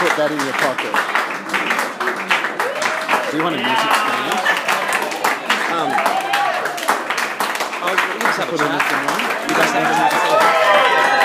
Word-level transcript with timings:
put 0.00 0.16
that 0.16 0.32
in 0.32 0.40
your 0.40 0.56
pocket. 0.56 0.94
Do 3.30 3.36
you 3.36 3.42
want 3.44 3.54
a 3.54 3.58
music 3.60 3.92
stand? 4.00 4.40
Um, 5.76 5.90
oh, 7.84 7.92
you 7.92 8.20
just 8.24 8.38
have 8.40 8.48
a 8.48 8.50
Put 8.50 8.60
on 8.62 8.68
chat. 8.70 8.80
this 8.80 8.88
one. 8.96 9.20
You 9.44 9.54
guys 9.60 9.70
have 9.76 9.84
a 9.84 9.94
chat. 10.00 11.20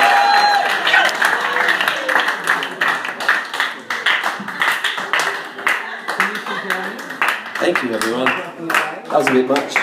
Thank 7.58 7.82
you, 7.84 7.94
everyone. 7.94 8.26
That 8.26 9.10
was 9.12 9.28
a 9.28 9.32
bit 9.32 9.48
much. 9.48 9.76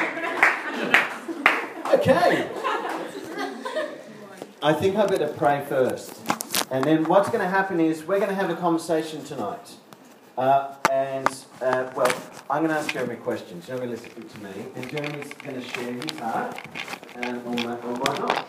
Okay. 1.95 2.50
I 4.62 4.72
think 4.74 4.96
I 4.96 5.06
better 5.06 5.29
pray 5.29 5.64
first. 5.68 6.11
And 6.73 6.82
then 6.84 7.04
what's 7.04 7.29
going 7.29 7.43
to 7.43 7.48
happen 7.48 7.80
is 7.80 8.02
we're 8.05 8.16
going 8.16 8.30
to 8.30 8.34
have 8.34 8.48
a 8.48 8.57
conversation 8.57 9.23
tonight. 9.23 9.73
Uh, 10.38 10.74
and, 10.91 11.29
uh, 11.60 11.91
well, 11.95 12.10
I'm 12.48 12.65
going 12.65 12.70
to 12.70 12.80
ask 12.80 12.91
Jeremy 12.91 13.16
questions. 13.16 13.69
You're 13.69 13.77
going 13.77 13.91
to 13.91 13.96
listen 13.96 14.27
to 14.27 14.38
me. 14.38 14.65
And 14.74 14.91
Jeremy's 14.91 15.30
going 15.34 15.60
to 15.60 15.69
share 15.69 15.93
his 15.93 16.19
heart. 16.19 16.59
And, 17.16 17.46
or, 17.46 17.55
ma- 17.62 17.74
or 17.74 17.95
why 17.98 18.19
not? 18.19 18.46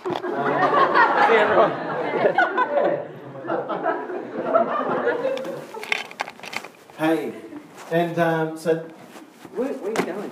hey. 6.98 7.34
And 7.92 8.20
um, 8.20 8.58
so, 8.58 8.88
where, 9.54 9.74
where 9.74 9.92
are 9.92 10.00
you 10.00 10.06
going? 10.06 10.32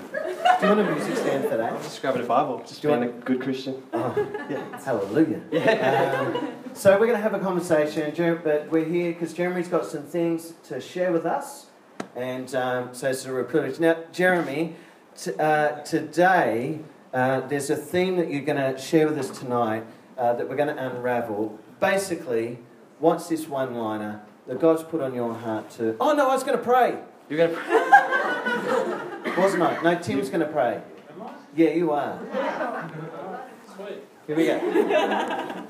Do 0.62 0.68
you 0.68 0.76
want 0.76 0.88
a 0.88 0.94
music 0.96 1.18
stand 1.18 1.46
for 1.50 1.58
that? 1.58 1.82
Just 1.82 2.00
grabbing 2.04 2.22
a 2.22 2.26
Bible, 2.26 2.60
just 2.60 2.84
Do 2.84 2.90
you 2.90 2.96
being 2.96 3.10
a 3.10 3.14
good 3.14 3.42
Christian. 3.42 3.82
Oh, 3.94 4.14
yeah. 4.48 4.80
Hallelujah. 4.86 5.42
Um, 5.52 6.54
so 6.76 6.92
we're 7.00 7.08
going 7.08 7.18
to 7.18 7.24
have 7.24 7.34
a 7.34 7.40
conversation, 7.40 8.14
Jer- 8.14 8.36
but 8.36 8.70
we're 8.70 8.86
here 8.86 9.12
because 9.12 9.34
Jeremy's 9.34 9.68
got 9.68 9.88
some 9.88 10.04
things 10.04 10.54
to 10.66 10.80
share 10.80 11.12
with 11.12 11.26
us, 11.26 11.66
and 12.16 12.54
um, 12.54 12.94
so 12.94 13.10
it's 13.10 13.26
a 13.26 13.34
real 13.34 13.46
privilege. 13.46 13.80
Now, 13.80 14.04
Jeremy, 14.12 14.76
t- 15.18 15.34
uh, 15.40 15.80
today 15.80 16.82
uh, 17.12 17.40
there's 17.48 17.72
a 17.72 17.76
theme 17.76 18.18
that 18.18 18.30
you're 18.30 18.46
going 18.46 18.60
to 18.76 18.80
share 18.80 19.08
with 19.08 19.18
us 19.18 19.32
tonight 19.32 19.84
uh, 20.16 20.34
that 20.34 20.48
we're 20.48 20.56
going 20.58 20.76
to 20.76 20.80
unravel. 20.80 21.58
Basically, 21.80 22.60
what's 23.00 23.30
this 23.30 23.48
one-liner 23.48 24.22
that 24.46 24.60
God's 24.60 24.84
put 24.84 25.02
on 25.02 25.16
your 25.16 25.34
heart 25.34 25.72
to? 25.72 25.96
Oh 26.00 26.14
no, 26.14 26.30
I 26.30 26.36
was 26.36 26.44
going 26.44 26.60
to 26.60 26.64
pray, 26.64 27.00
You're 27.30 27.48
gonna. 27.48 28.18
wasn't 29.38 29.64
I? 29.64 29.82
No, 29.82 30.00
Tim's 30.00 30.30
going 30.30 30.42
to 30.42 30.48
pray. 30.52 30.82
Am 31.14 31.22
I? 31.24 31.34
Yeah, 31.56 31.70
you 31.72 31.92
are. 31.92 32.20
Sweet. 33.76 34.04
Here 34.28 34.36
we 34.36 34.46
go. 34.46 34.60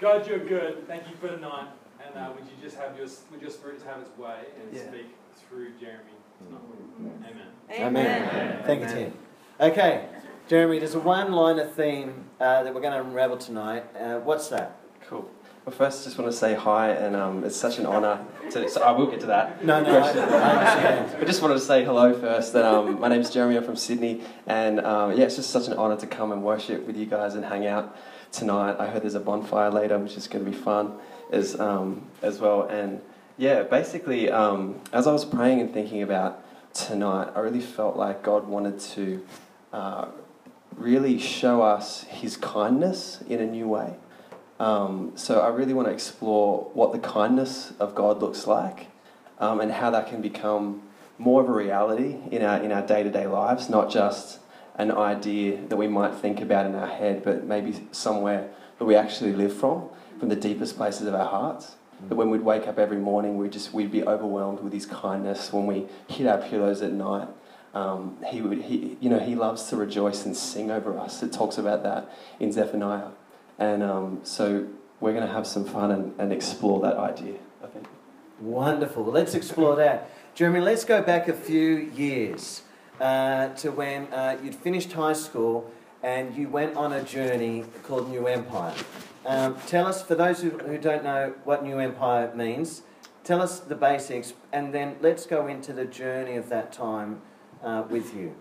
God, 0.00 0.26
you're 0.28 0.38
good. 0.38 0.86
Thank 0.86 1.08
you 1.08 1.16
for 1.16 1.28
tonight. 1.28 1.68
And 2.06 2.16
uh, 2.16 2.30
would 2.34 2.44
you 2.44 2.52
just 2.62 2.76
have 2.76 2.96
your 2.96 3.06
would 3.30 3.40
your 3.40 3.50
spirit 3.50 3.80
have 3.86 4.00
its 4.00 4.16
way 4.18 4.36
and 4.62 4.76
Yeah. 4.76 4.86
speak 4.88 5.06
through 5.48 5.70
Jeremy 5.80 6.02
tonight? 6.38 7.32
Amen. 7.70 7.86
Amen. 7.86 8.62
Thank 8.64 8.82
you, 8.82 8.88
Tim. 8.88 9.12
Okay, 9.58 10.06
Jeremy, 10.48 10.78
there's 10.78 10.94
a 10.94 11.00
one 11.00 11.32
liner 11.32 11.64
theme 11.66 12.26
uh, 12.40 12.62
that 12.62 12.74
we're 12.74 12.82
going 12.82 12.92
to 12.92 13.00
unravel 13.00 13.38
tonight. 13.38 13.84
Uh, 13.98 14.18
what's 14.18 14.48
that? 14.48 14.76
Cool. 15.08 15.28
Well, 15.66 15.74
first, 15.74 16.04
just 16.04 16.16
want 16.16 16.30
to 16.30 16.36
say 16.36 16.54
hi, 16.54 16.90
and 16.90 17.16
um, 17.16 17.42
it's 17.42 17.56
such 17.56 17.80
an 17.80 17.86
honour 17.86 18.24
to. 18.52 18.68
So 18.68 18.82
I 18.82 18.92
will 18.92 19.08
get 19.08 19.18
to 19.18 19.26
that. 19.26 19.64
No, 19.64 19.82
no, 19.82 19.98
I, 19.98 21.18
I 21.20 21.24
just 21.24 21.42
wanted 21.42 21.54
to 21.54 21.60
say 21.60 21.84
hello 21.84 22.14
first. 22.14 22.52
That 22.52 22.64
um, 22.64 23.00
my 23.00 23.08
name's 23.08 23.30
Jeremy. 23.30 23.56
I'm 23.56 23.64
from 23.64 23.74
Sydney, 23.74 24.22
and 24.46 24.78
um, 24.78 25.18
yeah, 25.18 25.24
it's 25.24 25.34
just 25.34 25.50
such 25.50 25.66
an 25.66 25.72
honour 25.72 25.96
to 25.96 26.06
come 26.06 26.30
and 26.30 26.44
worship 26.44 26.86
with 26.86 26.96
you 26.96 27.04
guys 27.04 27.34
and 27.34 27.44
hang 27.44 27.66
out 27.66 27.96
tonight. 28.30 28.76
I 28.78 28.86
heard 28.86 29.02
there's 29.02 29.16
a 29.16 29.20
bonfire 29.20 29.72
later, 29.72 29.98
which 29.98 30.16
is 30.16 30.28
going 30.28 30.44
to 30.44 30.50
be 30.52 30.56
fun 30.56 31.00
as 31.32 31.58
um, 31.58 32.06
as 32.22 32.38
well. 32.38 32.62
And 32.68 33.00
yeah, 33.36 33.64
basically, 33.64 34.30
um, 34.30 34.80
as 34.92 35.08
I 35.08 35.12
was 35.12 35.24
praying 35.24 35.60
and 35.60 35.74
thinking 35.74 36.00
about 36.00 36.44
tonight, 36.74 37.32
I 37.34 37.40
really 37.40 37.60
felt 37.60 37.96
like 37.96 38.22
God 38.22 38.46
wanted 38.46 38.78
to 38.78 39.26
uh, 39.72 40.08
really 40.76 41.18
show 41.18 41.62
us 41.62 42.04
His 42.04 42.36
kindness 42.36 43.20
in 43.28 43.40
a 43.40 43.46
new 43.46 43.66
way. 43.66 43.96
Um, 44.58 45.12
so 45.16 45.40
I 45.40 45.48
really 45.48 45.74
want 45.74 45.88
to 45.88 45.92
explore 45.92 46.70
what 46.72 46.92
the 46.92 46.98
kindness 46.98 47.72
of 47.78 47.94
God 47.94 48.20
looks 48.20 48.46
like 48.46 48.86
um, 49.38 49.60
and 49.60 49.70
how 49.70 49.90
that 49.90 50.08
can 50.08 50.22
become 50.22 50.82
more 51.18 51.42
of 51.42 51.48
a 51.48 51.52
reality 51.52 52.16
in 52.30 52.42
our 52.42 52.62
in 52.62 52.72
our 52.72 52.86
day 52.86 53.02
to 53.02 53.10
day 53.10 53.26
lives, 53.26 53.68
not 53.68 53.90
just 53.90 54.38
an 54.76 54.90
idea 54.90 55.58
that 55.68 55.76
we 55.76 55.88
might 55.88 56.14
think 56.14 56.40
about 56.40 56.66
in 56.66 56.74
our 56.74 56.86
head, 56.86 57.22
but 57.24 57.44
maybe 57.44 57.86
somewhere 57.92 58.50
that 58.78 58.84
we 58.84 58.94
actually 58.94 59.32
live 59.32 59.54
from, 59.54 59.88
from 60.18 60.28
the 60.28 60.36
deepest 60.36 60.76
places 60.76 61.06
of 61.06 61.14
our 61.14 61.26
hearts. 61.26 61.76
That 62.08 62.16
when 62.16 62.28
we'd 62.28 62.42
wake 62.42 62.66
up 62.68 62.78
every 62.78 62.98
morning, 62.98 63.38
we 63.38 63.48
just 63.48 63.72
we'd 63.72 63.90
be 63.90 64.04
overwhelmed 64.04 64.60
with 64.60 64.74
His 64.74 64.84
kindness. 64.84 65.50
When 65.50 65.66
we 65.66 65.86
hit 66.08 66.26
our 66.26 66.36
pillows 66.36 66.82
at 66.82 66.92
night, 66.92 67.28
um, 67.72 68.18
He 68.28 68.42
would 68.42 68.62
He 68.62 68.98
you 69.00 69.08
know 69.08 69.18
He 69.18 69.34
loves 69.34 69.64
to 69.70 69.76
rejoice 69.76 70.26
and 70.26 70.36
sing 70.36 70.70
over 70.70 70.98
us. 70.98 71.22
It 71.22 71.32
talks 71.32 71.56
about 71.56 71.82
that 71.84 72.10
in 72.38 72.52
Zephaniah, 72.52 73.08
and 73.58 73.82
um, 73.82 74.20
so 74.22 74.66
we're 75.00 75.12
going 75.12 75.26
to 75.26 75.32
have 75.32 75.46
some 75.46 75.64
fun 75.64 75.90
and, 75.90 76.14
and 76.18 76.32
explore 76.32 76.80
that 76.80 76.96
idea. 76.96 77.36
I 77.62 77.66
think. 77.66 77.86
Wonderful. 78.40 79.04
Let's 79.04 79.34
explore 79.34 79.76
that. 79.76 80.10
Jeremy, 80.34 80.60
let's 80.60 80.84
go 80.84 81.02
back 81.02 81.28
a 81.28 81.32
few 81.32 81.76
years 81.94 82.62
uh, 83.00 83.48
to 83.54 83.70
when 83.70 84.06
uh, 84.12 84.38
you'd 84.42 84.54
finished 84.54 84.92
high 84.92 85.14
school 85.14 85.70
and 86.02 86.36
you 86.36 86.48
went 86.48 86.76
on 86.76 86.92
a 86.92 87.02
journey 87.02 87.64
called 87.82 88.10
New 88.10 88.26
Empire. 88.26 88.74
Um, 89.24 89.56
tell 89.66 89.86
us, 89.86 90.02
for 90.02 90.14
those 90.14 90.42
who, 90.42 90.50
who 90.50 90.78
don't 90.78 91.02
know 91.02 91.34
what 91.44 91.64
New 91.64 91.78
Empire 91.80 92.32
means, 92.34 92.82
tell 93.24 93.42
us 93.42 93.58
the 93.60 93.74
basics 93.74 94.34
and 94.52 94.72
then 94.72 94.96
let's 95.00 95.26
go 95.26 95.46
into 95.46 95.72
the 95.72 95.84
journey 95.84 96.36
of 96.36 96.48
that 96.50 96.72
time 96.72 97.22
uh, 97.62 97.84
with 97.88 98.14
you. 98.14 98.36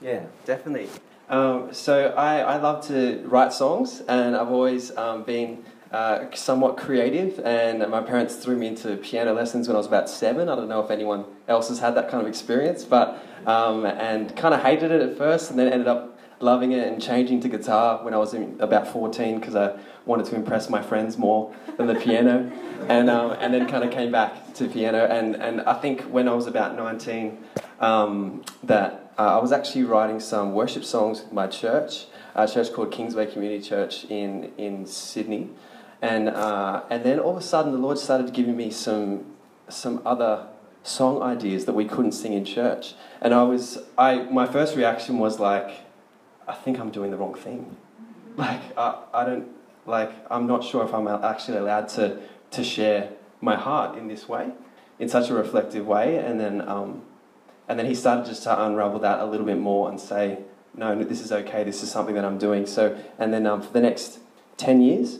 Yeah. 0.00 0.24
Definitely. 0.44 0.88
Um, 1.28 1.72
so 1.72 2.08
I, 2.16 2.38
I 2.38 2.56
love 2.58 2.86
to 2.86 3.22
write 3.26 3.52
songs, 3.52 4.00
and 4.06 4.36
I've 4.36 4.50
always 4.50 4.96
um, 4.96 5.24
been 5.24 5.64
uh, 5.90 6.26
somewhat 6.34 6.76
creative. 6.76 7.40
And 7.40 7.88
my 7.90 8.00
parents 8.00 8.36
threw 8.36 8.56
me 8.56 8.68
into 8.68 8.96
piano 8.96 9.32
lessons 9.32 9.66
when 9.66 9.74
I 9.74 9.78
was 9.78 9.86
about 9.86 10.08
seven. 10.08 10.48
I 10.48 10.54
don't 10.54 10.68
know 10.68 10.80
if 10.80 10.90
anyone 10.90 11.24
else 11.48 11.68
has 11.68 11.80
had 11.80 11.94
that 11.96 12.08
kind 12.10 12.22
of 12.22 12.28
experience, 12.28 12.84
but 12.84 13.22
um, 13.46 13.84
and 13.84 14.36
kind 14.36 14.54
of 14.54 14.62
hated 14.62 14.90
it 14.90 15.00
at 15.02 15.18
first, 15.18 15.50
and 15.50 15.58
then 15.58 15.72
ended 15.72 15.88
up 15.88 16.18
loving 16.38 16.72
it 16.72 16.86
and 16.86 17.00
changing 17.02 17.40
to 17.40 17.48
guitar 17.48 18.04
when 18.04 18.12
I 18.12 18.18
was 18.18 18.34
in, 18.34 18.60
about 18.60 18.86
14 18.86 19.40
because 19.40 19.56
I 19.56 19.78
wanted 20.04 20.26
to 20.26 20.36
impress 20.36 20.68
my 20.68 20.82
friends 20.82 21.16
more 21.16 21.54
than 21.76 21.86
the 21.86 21.94
piano, 21.94 22.52
and 22.88 23.10
um, 23.10 23.32
and 23.40 23.52
then 23.52 23.66
kind 23.68 23.82
of 23.82 23.90
came 23.90 24.12
back 24.12 24.54
to 24.54 24.68
piano. 24.68 25.06
And 25.06 25.34
and 25.36 25.62
I 25.62 25.74
think 25.74 26.02
when 26.02 26.28
I 26.28 26.34
was 26.34 26.46
about 26.46 26.76
19, 26.76 27.44
um, 27.80 28.44
that 28.62 29.05
uh, 29.18 29.38
I 29.38 29.38
was 29.38 29.52
actually 29.52 29.84
writing 29.84 30.20
some 30.20 30.52
worship 30.52 30.84
songs 30.84 31.22
with 31.22 31.32
my 31.32 31.46
church, 31.46 32.06
a 32.34 32.46
church 32.46 32.72
called 32.72 32.92
Kingsway 32.92 33.26
Community 33.26 33.62
Church 33.66 34.04
in 34.04 34.52
in 34.58 34.86
Sydney, 34.86 35.50
and 36.02 36.28
uh, 36.28 36.82
and 36.90 37.02
then 37.02 37.18
all 37.18 37.32
of 37.32 37.38
a 37.38 37.42
sudden 37.42 37.72
the 37.72 37.78
Lord 37.78 37.98
started 37.98 38.32
giving 38.34 38.56
me 38.56 38.70
some 38.70 39.24
some 39.68 40.02
other 40.04 40.46
song 40.82 41.22
ideas 41.22 41.64
that 41.64 41.72
we 41.72 41.86
couldn't 41.86 42.12
sing 42.12 42.34
in 42.34 42.44
church, 42.44 42.94
and 43.22 43.32
I 43.32 43.42
was 43.42 43.78
I 43.96 44.24
my 44.24 44.46
first 44.46 44.76
reaction 44.76 45.18
was 45.18 45.40
like, 45.40 45.70
I 46.46 46.52
think 46.52 46.78
I'm 46.78 46.90
doing 46.90 47.10
the 47.10 47.16
wrong 47.16 47.34
thing, 47.34 47.76
like 48.36 48.60
I, 48.76 49.02
I 49.14 49.24
don't 49.24 49.48
like 49.86 50.12
I'm 50.30 50.46
not 50.46 50.62
sure 50.62 50.84
if 50.84 50.92
I'm 50.92 51.08
actually 51.08 51.56
allowed 51.56 51.88
to 51.90 52.20
to 52.50 52.62
share 52.62 53.12
my 53.40 53.56
heart 53.56 53.96
in 53.96 54.08
this 54.08 54.28
way, 54.28 54.52
in 54.98 55.08
such 55.08 55.30
a 55.30 55.34
reflective 55.34 55.86
way, 55.86 56.18
and 56.18 56.38
then. 56.38 56.60
Um, 56.68 57.02
and 57.68 57.78
then 57.78 57.86
he 57.86 57.94
started 57.94 58.26
just 58.26 58.42
to 58.44 58.64
unravel 58.64 58.98
that 59.00 59.20
a 59.20 59.24
little 59.26 59.46
bit 59.46 59.58
more 59.58 59.88
and 59.90 60.00
say, 60.00 60.38
no, 60.74 60.94
no, 60.94 61.04
this 61.04 61.20
is 61.20 61.32
okay, 61.32 61.64
this 61.64 61.82
is 61.82 61.90
something 61.90 62.14
that 62.14 62.24
I'm 62.24 62.38
doing. 62.38 62.66
So, 62.66 62.96
and 63.18 63.32
then 63.32 63.46
um, 63.46 63.62
for 63.62 63.72
the 63.72 63.80
next 63.80 64.18
10 64.58 64.80
years, 64.82 65.18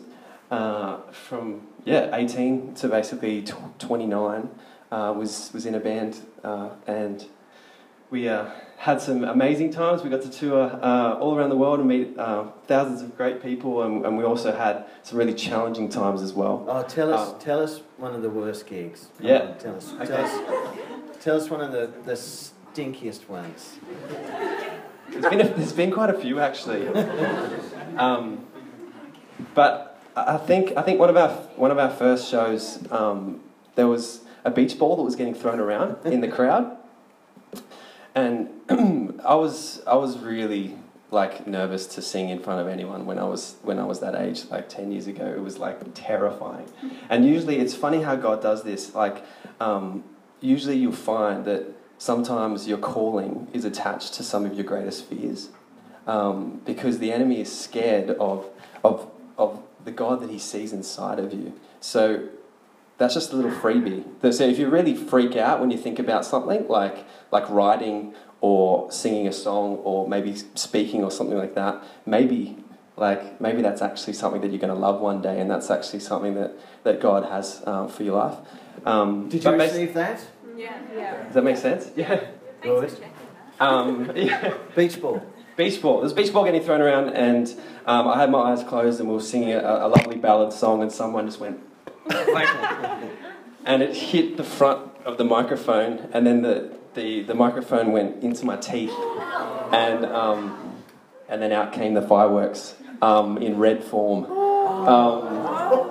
uh, 0.51 0.99
from, 1.13 1.67
yeah, 1.85 2.15
18 2.15 2.75
to 2.75 2.89
basically 2.89 3.43
tw- 3.43 3.79
29, 3.79 4.51
uh, 4.93 5.15
was, 5.17 5.51
was 5.53 5.67
in 5.67 5.75
a 5.75 5.81
band 5.81 6.21
uh, 6.45 6.71
and 6.87 7.27
we 8.11 8.29
uh, 8.29 8.49
had 8.77 9.01
some 9.01 9.25
amazing 9.25 9.73
times. 9.73 10.05
We 10.05 10.11
got 10.11 10.23
to 10.23 10.31
tour 10.31 10.79
uh, 10.81 11.15
all 11.15 11.37
around 11.37 11.51
the 11.51 11.57
world 11.57 11.81
and 11.81 11.89
meet 11.89 12.17
uh, 12.17 12.45
thousands 12.69 13.03
of 13.03 13.17
great 13.17 13.43
people, 13.43 13.83
and, 13.83 14.07
and 14.07 14.17
we 14.17 14.23
also 14.23 14.55
had 14.57 14.85
some 15.03 15.19
really 15.19 15.35
challenging 15.35 15.89
times 15.89 16.23
as 16.23 16.33
well. 16.33 16.65
Oh, 16.69 16.85
tell 16.85 17.13
us, 17.13 17.31
Um, 17.33 17.39
tell 17.41 17.61
us 17.61 17.81
one 17.97 18.15
of 18.15 18.23
the 18.23 18.31
worst 18.31 18.69
gigs. 18.69 19.09
Come 19.19 19.27
Yeah. 19.27 19.41
on, 19.41 19.59
tell 19.59 19.75
us, 19.75 19.93
Okay. 19.95 20.07
tell 20.07 20.25
us, 20.25 20.79
tell 21.27 21.37
us 21.37 21.51
one 21.51 21.61
of 21.61 21.73
the, 21.73 21.91
the 22.05 22.13
stinkiest 22.13 23.29
ones. 23.29 23.79
There's 25.11 25.27
been, 25.27 25.41
a, 25.41 25.49
there's 25.49 25.73
been 25.73 25.91
quite 25.91 26.09
a 26.09 26.17
few 26.17 26.39
actually. 26.39 26.87
Um, 27.97 28.47
but 29.53 30.01
I 30.15 30.37
think, 30.37 30.77
I 30.77 30.83
think 30.83 31.01
one, 31.01 31.11
of 31.11 31.17
our, 31.17 31.31
one 31.57 31.73
of 31.73 31.79
our 31.79 31.91
first 31.91 32.31
shows, 32.31 32.79
um, 32.93 33.41
there 33.75 33.89
was 33.89 34.21
a 34.45 34.53
beach 34.53 34.79
ball 34.79 34.95
that 34.95 35.03
was 35.03 35.17
getting 35.17 35.35
thrown 35.35 35.59
around 35.59 35.97
in 36.05 36.21
the 36.21 36.29
crowd. 36.29 36.77
And 38.15 38.49
I 39.25 39.35
was, 39.35 39.83
I 39.85 39.97
was 39.97 40.19
really 40.19 40.77
like 41.11 41.45
nervous 41.45 41.87
to 41.87 42.03
sing 42.03 42.29
in 42.29 42.39
front 42.39 42.61
of 42.61 42.69
anyone 42.69 43.05
when 43.05 43.19
I 43.19 43.25
was 43.25 43.57
when 43.63 43.79
I 43.79 43.85
was 43.85 44.01
that 44.01 44.15
age, 44.15 44.45
like 44.51 44.69
ten 44.69 44.91
years 44.91 45.07
ago. 45.07 45.25
It 45.25 45.41
was 45.41 45.57
like 45.59 45.79
terrifying. 45.95 46.69
And 47.09 47.25
usually, 47.25 47.59
it's 47.59 47.75
funny 47.75 48.03
how 48.03 48.17
God 48.17 48.43
does 48.43 48.65
this. 48.65 48.93
Like, 48.93 49.25
um, 49.61 50.03
usually 50.41 50.77
you'll 50.77 50.93
find 50.93 51.45
that 51.45 51.67
sometimes 51.99 52.69
your 52.69 52.79
calling 52.79 53.49
is 53.53 53.65
attached 53.65 54.15
to 54.15 54.23
some 54.23 54.45
of 54.45 54.55
your 54.55 54.65
greatest 54.65 55.05
fears, 55.07 55.51
um, 56.07 56.61
because 56.65 56.99
the 56.99 57.13
enemy 57.13 57.41
is 57.41 57.51
scared 57.57 58.11
of 58.11 58.47
of 58.85 59.11
of 59.39 59.63
the 59.85 59.93
God 59.93 60.21
that 60.21 60.31
he 60.31 60.39
sees 60.39 60.73
inside 60.73 61.19
of 61.19 61.33
you. 61.33 61.53
So 61.81 62.29
that's 62.99 63.15
just 63.15 63.33
a 63.33 63.37
little 63.37 63.51
freebie. 63.51 64.05
So 64.33 64.45
if 64.45 64.59
you 64.59 64.69
really 64.69 64.95
freak 64.95 65.37
out 65.37 65.61
when 65.61 65.71
you 65.71 65.79
think 65.79 65.99
about 65.99 66.25
something 66.25 66.67
like 66.69 67.05
like 67.31 67.49
writing 67.51 68.15
or 68.41 68.91
singing 68.93 69.27
a 69.27 69.33
song 69.33 69.77
or 69.77 70.09
maybe 70.09 70.37
speaking 70.55 71.03
or 71.05 71.11
something 71.11 71.39
like 71.39 71.55
that, 71.55 71.83
maybe 72.05 72.57
like 72.97 73.41
maybe 73.41 73.63
that's 73.63 73.83
actually 73.83 74.15
something 74.15 74.41
that 74.41 74.51
you're 74.51 74.61
going 74.61 74.73
to 74.73 74.79
love 74.79 75.01
one 75.01 75.21
day, 75.21 75.41
and 75.41 75.51
that's 75.51 75.71
actually 75.71 76.01
something 76.01 76.35
that 76.35 76.53
that 76.85 77.01
God 77.01 77.25
has 77.25 77.63
um, 77.67 77.89
for 77.89 78.03
your 78.03 78.17
life. 78.17 78.39
Um, 78.85 79.29
Did 79.29 79.45
you 79.45 79.51
receive 79.53 79.95
that? 79.95 80.21
Yeah. 80.57 80.79
yeah. 80.95 81.25
Does 81.25 81.35
that 81.35 81.45
make 81.45 81.57
sense? 81.57 81.91
Yeah. 81.97 82.25
Good. 82.61 82.97
Um, 83.61 84.13
yeah. 84.17 84.55
Beach 84.75 85.01
ball. 85.01 85.23
Beach 85.57 85.81
ball. 85.81 86.01
There's 86.01 86.13
beach 86.13 86.33
ball 86.33 86.45
getting 86.45 86.63
thrown 86.63 86.81
around, 86.81 87.11
and 87.11 87.49
um, 87.87 88.09
I 88.09 88.19
had 88.19 88.31
my 88.31 88.53
eyes 88.53 88.63
closed, 88.63 89.01
and 89.01 89.09
we 89.09 89.15
were 89.15 89.21
singing 89.21 89.53
a, 89.53 89.61
a 89.61 89.89
lovely 89.89 90.17
ballad 90.17 90.53
song, 90.53 90.83
and 90.83 90.93
someone 90.93 91.27
just 91.27 91.41
went, 91.41 91.61
and 93.65 93.83
it 93.83 93.97
hit 93.97 94.37
the 94.37 94.45
front 94.45 94.91
of 95.05 95.17
the 95.17 95.25
microphone, 95.25 96.11
and 96.13 96.27
then 96.27 96.43
the, 96.43 96.77
the, 96.95 97.23
the 97.23 97.35
microphone 97.35 97.93
went 97.93 98.23
into 98.23 98.45
my 98.45 98.57
teeth, 98.57 98.93
and 99.73 100.05
um, 100.05 100.83
and 101.29 101.41
then 101.41 101.53
out 101.53 101.73
came 101.73 101.95
the 101.95 102.03
fireworks 102.03 102.75
um, 103.01 103.39
in 103.39 103.59
red 103.59 103.83
form. 103.83 104.25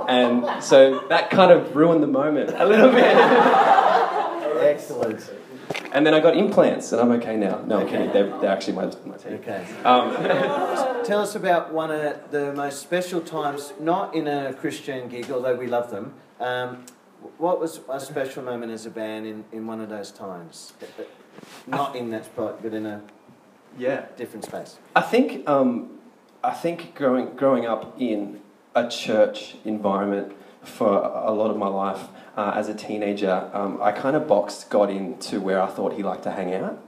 And 0.08 0.64
so 0.64 1.06
that 1.10 1.30
kind 1.30 1.52
of 1.52 1.76
ruined 1.76 2.04
the 2.04 2.08
moment 2.08 2.52
a 2.56 2.66
little 2.66 2.92
bit. 2.92 3.16
Excellent. 4.64 5.32
and 5.92 6.06
then 6.06 6.14
I 6.14 6.20
got 6.20 6.36
implants, 6.36 6.92
and 6.92 7.02
I'm 7.02 7.12
okay 7.14 7.38
now. 7.38 7.62
No, 7.66 7.80
I'm 7.80 7.88
kidding. 7.88 8.12
They're, 8.12 8.30
they're 8.40 8.50
actually 8.52 8.74
my, 8.74 8.86
my 9.06 9.18
teeth. 9.18 9.28
Okay. 9.42 9.66
Um, 9.84 10.14
Tell 11.06 11.22
us 11.22 11.36
about 11.36 11.72
one 11.74 11.92
of 11.92 12.32
the 12.32 12.54
most 12.54 12.82
special 12.82 13.22
times, 13.22 13.74
not 13.80 14.16
in 14.16 14.28
a 14.28 14.54
Christian 14.54 15.08
gig, 15.08 15.30
although 15.32 15.56
we 15.56 15.68
love 15.68 15.92
them. 15.92 16.14
Um, 16.40 16.86
what 17.38 17.60
was 17.60 17.80
a 17.90 18.00
special 18.00 18.44
moment 18.44 18.72
as 18.72 18.86
a 18.86 18.90
band 18.90 19.26
in, 19.26 19.46
in 19.52 19.68
one 19.68 19.82
of 19.82 19.90
those 19.90 20.12
times? 20.12 20.74
Not 21.68 21.96
in 21.96 22.12
that 22.12 22.26
spot, 22.26 22.62
but 22.62 22.74
in 22.74 22.86
a 22.86 23.02
yeah. 23.78 24.06
different 24.18 24.46
space. 24.46 24.78
I 24.96 25.02
think 25.02 25.48
um, 25.48 26.00
I 26.44 26.52
think 26.52 26.96
growing 26.96 27.36
growing 27.36 27.66
up 27.66 28.00
in 28.00 28.42
a 28.76 28.88
church 28.90 29.56
environment 29.64 30.34
for 30.62 30.88
a 30.88 31.32
lot 31.32 31.50
of 31.50 31.58
my 31.58 31.68
life 31.68 32.08
uh, 32.36 32.52
as 32.56 32.68
a 32.68 32.74
teenager, 32.74 33.50
um, 33.54 33.80
I 33.82 33.92
kind 33.92 34.16
of 34.16 34.28
boxed 34.28 34.70
God 34.70 34.90
into 34.90 35.40
where 35.40 35.62
I 35.62 35.68
thought 35.68 35.94
he 35.94 36.04
liked 36.04 36.24
to 36.24 36.32
hang 36.32 36.54
out, 36.54 36.82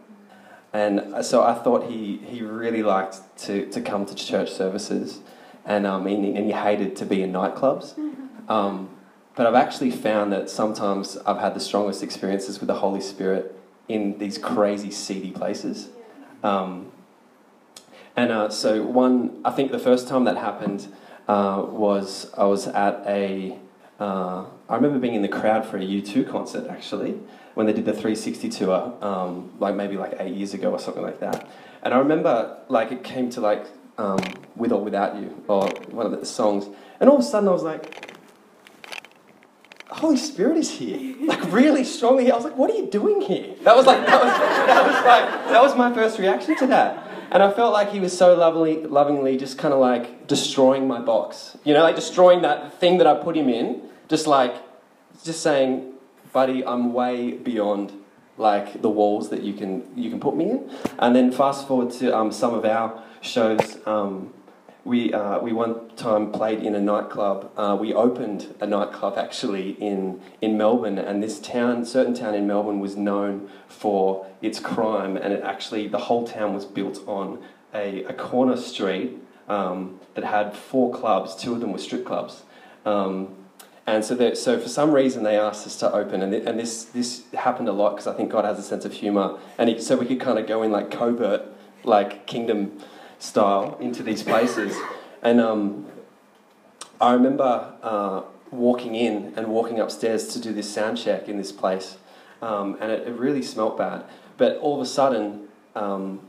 and 0.73 1.25
so 1.25 1.43
I 1.43 1.53
thought 1.53 1.89
he 1.89 2.17
he 2.17 2.41
really 2.41 2.83
liked 2.83 3.19
to 3.45 3.69
to 3.71 3.81
come 3.81 4.05
to 4.05 4.15
church 4.15 4.51
services, 4.51 5.19
and 5.65 5.87
um, 5.87 6.05
and, 6.05 6.37
and 6.37 6.45
he 6.45 6.51
hated 6.51 6.95
to 6.97 7.05
be 7.05 7.23
in 7.23 7.31
nightclubs. 7.31 7.97
Um, 8.49 8.89
but 9.35 9.45
I've 9.45 9.55
actually 9.55 9.91
found 9.91 10.33
that 10.33 10.49
sometimes 10.49 11.15
I've 11.25 11.37
had 11.37 11.53
the 11.53 11.59
strongest 11.59 12.01
experiences 12.01 12.59
with 12.59 12.67
the 12.67 12.79
Holy 12.79 13.01
Spirit 13.01 13.55
in 13.87 14.17
these 14.17 14.37
crazy 14.37 14.91
seedy 14.91 15.31
places. 15.31 15.89
Um, 16.43 16.91
and 18.15 18.31
uh, 18.31 18.49
so 18.49 18.83
one, 18.83 19.39
I 19.45 19.51
think 19.51 19.71
the 19.71 19.79
first 19.79 20.07
time 20.07 20.23
that 20.23 20.37
happened 20.37 20.91
uh, 21.27 21.65
was 21.68 22.31
I 22.38 22.45
was 22.45 22.68
at 22.68 23.03
a. 23.06 23.57
Uh, 24.00 24.45
I 24.69 24.75
remember 24.75 25.00
being 25.00 25.15
in 25.15 25.24
the 25.24 25.27
crowd 25.27 25.65
for 25.65 25.77
a 25.77 25.81
U2 25.81 26.29
concert 26.29 26.68
actually 26.69 27.19
when 27.56 27.65
they 27.65 27.74
did 27.74 27.85
the 27.85 27.91
360 27.91 28.50
tour, 28.50 28.94
um, 29.01 29.51
like 29.57 29.74
maybe 29.74 29.97
like 29.97 30.13
eight 30.19 30.35
years 30.35 30.53
ago 30.53 30.69
or 30.69 30.77
something 30.77 31.01
like 31.01 31.19
that. 31.19 31.50
And 31.81 31.91
I 31.91 31.97
remember 31.97 32.59
like 32.69 32.91
it 32.91 33.03
came 33.03 33.31
to 33.31 33.41
like 33.41 33.65
um, 33.97 34.19
"With 34.56 34.71
or 34.71 34.83
Without 34.83 35.15
You" 35.15 35.44
or 35.47 35.68
one 35.89 36.06
of 36.06 36.12
the 36.12 36.25
songs, 36.25 36.68
and 37.00 37.09
all 37.09 37.15
of 37.15 37.21
a 37.21 37.25
sudden 37.25 37.50
I 37.50 37.51
was 37.51 37.63
like, 37.63 38.15
Holy 39.89 40.18
Spirit 40.18 40.57
is 40.57 40.69
here, 40.69 41.15
like 41.25 41.51
really 41.51 41.83
strongly. 41.83 42.31
I 42.31 42.35
was 42.35 42.45
like, 42.45 42.57
"What 42.57 42.69
are 42.69 42.75
you 42.75 42.88
doing 42.88 43.21
here?" 43.21 43.56
That 43.63 43.75
was 43.75 43.88
like 43.88 44.06
that 44.06 44.23
was, 44.23 44.33
that 44.33 44.85
was 44.85 44.95
like 45.06 45.51
that 45.51 45.62
was 45.63 45.75
my 45.75 45.91
first 45.94 46.19
reaction 46.19 46.56
to 46.57 46.68
that, 46.68 47.06
and 47.31 47.44
I 47.44 47.51
felt 47.51 47.74
like 47.74 47.91
he 47.91 48.00
was 48.00 48.18
so 48.18 48.35
lovingly, 48.35 48.83
lovingly, 48.83 49.38
just 49.38 49.57
kind 49.57 49.74
of 49.74 49.79
like 49.79 50.27
destroying 50.27 50.88
my 50.88 51.00
box, 51.00 51.57
you 51.63 51.74
know, 51.74 51.83
like 51.83 51.95
destroying 51.95 52.41
that 52.41 52.79
thing 52.79 52.97
that 53.00 53.07
I 53.07 53.15
put 53.15 53.35
him 53.35 53.50
in, 53.50 53.81
just 54.07 54.27
like, 54.27 54.56
just 55.24 55.41
saying, 55.41 55.94
"Buddy, 56.33 56.65
I'm 56.65 56.94
way 56.94 57.31
beyond 57.31 57.91
like 58.38 58.81
the 58.81 58.89
walls 58.89 59.29
that 59.29 59.41
you 59.41 59.53
can 59.53 59.83
you 59.95 60.09
can 60.09 60.19
put 60.19 60.35
me 60.35 60.51
in." 60.51 60.71
And 61.00 61.15
then 61.15 61.31
fast 61.31 61.68
forward 61.68 61.91
to 62.00 62.15
um, 62.15 62.31
some 62.31 62.53
of 62.53 62.65
our 62.65 63.03
shows. 63.21 63.77
Um, 63.85 64.33
we, 64.87 65.11
uh, 65.11 65.39
we 65.39 65.51
one 65.51 65.89
time 65.97 66.31
played 66.31 66.63
in 66.63 66.73
a 66.73 66.79
nightclub. 66.79 67.51
Uh, 67.57 67.77
we 67.79 67.93
opened 67.93 68.55
a 68.61 68.65
nightclub 68.65 69.17
actually 69.17 69.71
in, 69.71 70.21
in 70.41 70.57
Melbourne, 70.57 70.97
and 70.97 71.21
this 71.21 71.39
town, 71.41 71.85
certain 71.85 72.13
town 72.13 72.33
in 72.33 72.47
Melbourne, 72.47 72.79
was 72.79 72.95
known 72.95 73.49
for 73.67 74.25
its 74.41 74.61
crime, 74.61 75.17
and 75.17 75.33
it 75.33 75.43
actually 75.43 75.89
the 75.89 75.97
whole 75.97 76.25
town 76.25 76.53
was 76.53 76.63
built 76.63 77.05
on 77.05 77.43
a, 77.73 78.05
a 78.05 78.13
corner 78.13 78.55
street 78.55 79.17
um, 79.49 79.99
that 80.15 80.23
had 80.23 80.55
four 80.55 80.93
clubs. 80.93 81.35
Two 81.35 81.51
of 81.53 81.59
them 81.59 81.73
were 81.73 81.79
strip 81.79 82.05
clubs. 82.05 82.43
Um, 82.85 83.35
and 83.85 84.05
so, 84.05 84.33
so 84.35 84.57
for 84.57 84.69
some 84.69 84.91
reason, 84.93 85.23
they 85.23 85.37
asked 85.37 85.67
us 85.67 85.75
to 85.79 85.91
open, 85.91 86.21
and, 86.21 86.31
th- 86.31 86.45
and 86.45 86.57
this, 86.57 86.85
this 86.85 87.23
happened 87.33 87.67
a 87.67 87.73
lot 87.73 87.91
because 87.91 88.07
I 88.07 88.13
think 88.13 88.31
God 88.31 88.45
has 88.45 88.57
a 88.57 88.63
sense 88.63 88.85
of 88.85 88.93
humour, 88.93 89.37
and 89.57 89.81
so 89.81 89.97
we 89.97 90.05
could 90.05 90.21
kind 90.21 90.39
of 90.39 90.47
go 90.47 90.63
in 90.63 90.71
like 90.71 90.91
covert, 90.91 91.43
like 91.83 92.25
kingdom 92.25 92.79
style 93.19 93.77
into 93.79 94.03
these 94.03 94.23
places. 94.23 94.75
And 95.21 95.41
um, 95.41 95.85
I 97.01 97.13
remember 97.13 97.73
uh, 97.81 98.21
walking 98.51 98.95
in 98.95 99.33
and 99.35 99.47
walking 99.47 99.79
upstairs 99.79 100.27
to 100.29 100.39
do 100.39 100.53
this 100.53 100.71
sound 100.71 100.97
check 100.97 101.27
in 101.27 101.37
this 101.37 101.51
place, 101.51 101.97
um, 102.41 102.77
and 102.79 102.91
it, 102.91 103.07
it, 103.07 103.13
really 103.13 103.41
smelt 103.41 103.77
bad. 103.77 104.05
But 104.37 104.57
all 104.57 104.75
of 104.75 104.81
a 104.81 104.85
sudden, 104.85 105.47
um, 105.75 106.21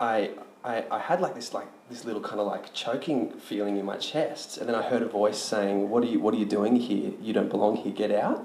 I, 0.00 0.30
I, 0.62 0.84
I 0.90 0.98
had 0.98 1.20
like 1.20 1.34
this 1.34 1.52
like 1.52 1.68
this 1.90 2.04
little 2.04 2.22
kind 2.22 2.40
of 2.40 2.46
like 2.46 2.72
choking 2.72 3.30
feeling 3.32 3.76
in 3.76 3.84
my 3.84 3.96
chest, 3.96 4.58
and 4.58 4.68
then 4.68 4.74
I 4.74 4.82
heard 4.82 5.02
a 5.02 5.08
voice 5.08 5.38
saying, 5.38 5.90
"What 5.90 6.02
are 6.02 6.06
you 6.06 6.20
What 6.20 6.34
are 6.34 6.38
you 6.38 6.46
doing 6.46 6.76
here? 6.76 7.12
You 7.20 7.32
don't 7.32 7.50
belong 7.50 7.76
here. 7.76 7.92
Get 7.92 8.10
out." 8.10 8.44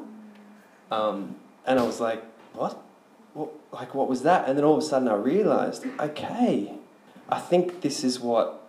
Um, 0.91 1.36
and 1.65 1.79
I 1.79 1.84
was 1.84 2.00
like, 2.00 2.24
"What? 2.53 2.81
What? 3.34 3.51
Like 3.72 3.93
what 3.93 4.10
was 4.10 4.24
that?" 4.24 4.48
And 4.48 4.57
then 4.57 4.65
all 4.65 4.77
of 4.77 4.84
a 4.84 4.86
sudden, 4.86 5.07
I 5.07 5.15
realized, 5.15 5.86
okay 6.00 6.78
I 7.29 7.39
think 7.39 7.81
this 7.81 8.03
is 8.03 8.19
what 8.19 8.67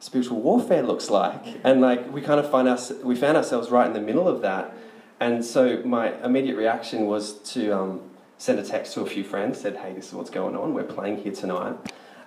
spiritual 0.00 0.40
warfare 0.40 0.82
looks 0.82 1.08
like. 1.08 1.60
And 1.64 1.80
like 1.80 2.12
we 2.12 2.20
kind 2.20 2.40
of 2.40 2.50
find 2.50 2.68
us, 2.68 2.92
we 3.02 3.14
found 3.14 3.36
ourselves 3.36 3.70
right 3.70 3.86
in 3.86 3.92
the 3.92 4.00
middle 4.00 4.28
of 4.28 4.42
that. 4.42 4.74
And 5.20 5.44
so 5.44 5.80
my 5.84 6.12
immediate 6.24 6.56
reaction 6.56 7.06
was 7.06 7.34
to 7.52 7.70
um, 7.70 8.00
send 8.38 8.58
a 8.58 8.64
text 8.64 8.94
to 8.94 9.02
a 9.02 9.06
few 9.06 9.22
friends, 9.22 9.60
said, 9.60 9.76
"Hey, 9.76 9.92
this 9.92 10.08
is 10.08 10.14
what's 10.14 10.30
going 10.30 10.56
on. 10.56 10.74
We're 10.74 10.82
playing 10.82 11.18
here 11.18 11.32
tonight." 11.32 11.76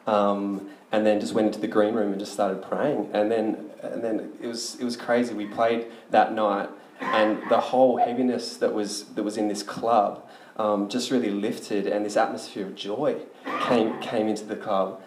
Um, 0.08 0.70
and 0.94 1.05
then 1.05 1.20
just 1.20 1.34
went 1.34 1.48
into 1.48 1.60
the 1.60 1.67
green 1.67 1.94
room 1.94 2.12
and 2.12 2.20
just 2.20 2.32
started 2.32 2.62
praying. 2.62 3.10
And 3.12 3.29
then, 3.29 3.70
and 3.82 4.01
then 4.01 4.32
it 4.41 4.48
was 4.48 4.79
it 4.79 4.86
was 4.86 4.96
crazy. 4.96 5.34
We 5.34 5.46
played 5.46 5.88
that 6.12 6.32
night, 6.34 6.70
and 7.01 7.41
the 7.50 7.60
whole 7.60 7.98
heaviness 7.98 8.55
that 8.58 8.74
was 8.74 9.03
that 9.15 9.24
was 9.24 9.36
in 9.36 9.50
this 9.50 9.62
club 9.62 10.25
um, 10.55 10.88
just 10.88 11.12
really 11.12 11.32
lifted, 11.32 11.88
and 11.88 12.05
this 12.05 12.15
atmosphere 12.15 12.65
of 12.65 12.75
joy 12.75 13.17
came 13.63 14.00
came 14.00 14.29
into 14.29 14.46
the 14.46 14.55
club 14.55 15.01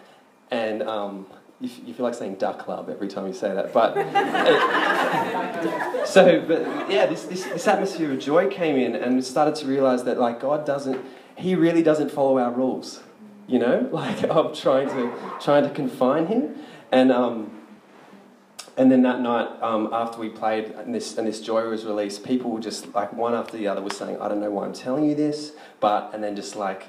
and 0.51 0.83
um, 0.83 1.25
you, 1.59 1.69
you, 1.85 1.93
feel 1.93 2.05
like 2.05 2.15
saying 2.15 2.35
duck 2.35 2.59
club 2.59 2.89
every 2.89 3.07
time 3.07 3.27
you 3.27 3.33
say 3.33 3.53
that. 3.53 3.73
But 3.73 3.97
it, 3.97 4.05
so, 6.07 6.41
but 6.41 6.89
yeah, 6.89 7.05
this, 7.05 7.25
this, 7.25 7.43
this 7.45 7.67
atmosphere 7.67 8.13
of 8.13 8.19
joy 8.19 8.49
came 8.49 8.75
in, 8.75 8.95
and 8.95 9.23
started 9.23 9.55
to 9.55 9.65
realize 9.65 10.03
that 10.05 10.19
like 10.19 10.39
God 10.39 10.65
doesn't, 10.65 11.03
He 11.35 11.55
really 11.55 11.83
doesn't 11.83 12.11
follow 12.11 12.39
our 12.39 12.51
rules. 12.51 13.01
You 13.47 13.59
know, 13.59 13.89
like 13.91 14.23
I'm 14.23 14.53
trying 14.53 14.89
to 14.89 15.13
trying 15.39 15.63
to 15.63 15.69
confine 15.69 16.27
Him, 16.27 16.55
and 16.91 17.11
um, 17.11 17.51
and 18.77 18.91
then 18.91 19.01
that 19.01 19.19
night 19.19 19.49
um, 19.61 19.89
after 19.91 20.19
we 20.19 20.29
played 20.29 20.71
and 20.71 20.95
this 20.95 21.17
and 21.17 21.27
this 21.27 21.41
joy 21.41 21.67
was 21.67 21.85
released, 21.85 22.23
people 22.23 22.51
were 22.51 22.61
just 22.61 22.93
like 22.93 23.11
one 23.11 23.33
after 23.33 23.57
the 23.57 23.67
other 23.67 23.81
was 23.81 23.97
saying, 23.97 24.21
I 24.21 24.29
don't 24.29 24.39
know 24.39 24.51
why 24.51 24.65
I'm 24.65 24.73
telling 24.73 25.09
you 25.09 25.15
this, 25.15 25.51
but 25.81 26.11
and 26.13 26.23
then 26.23 26.35
just 26.35 26.55
like 26.55 26.87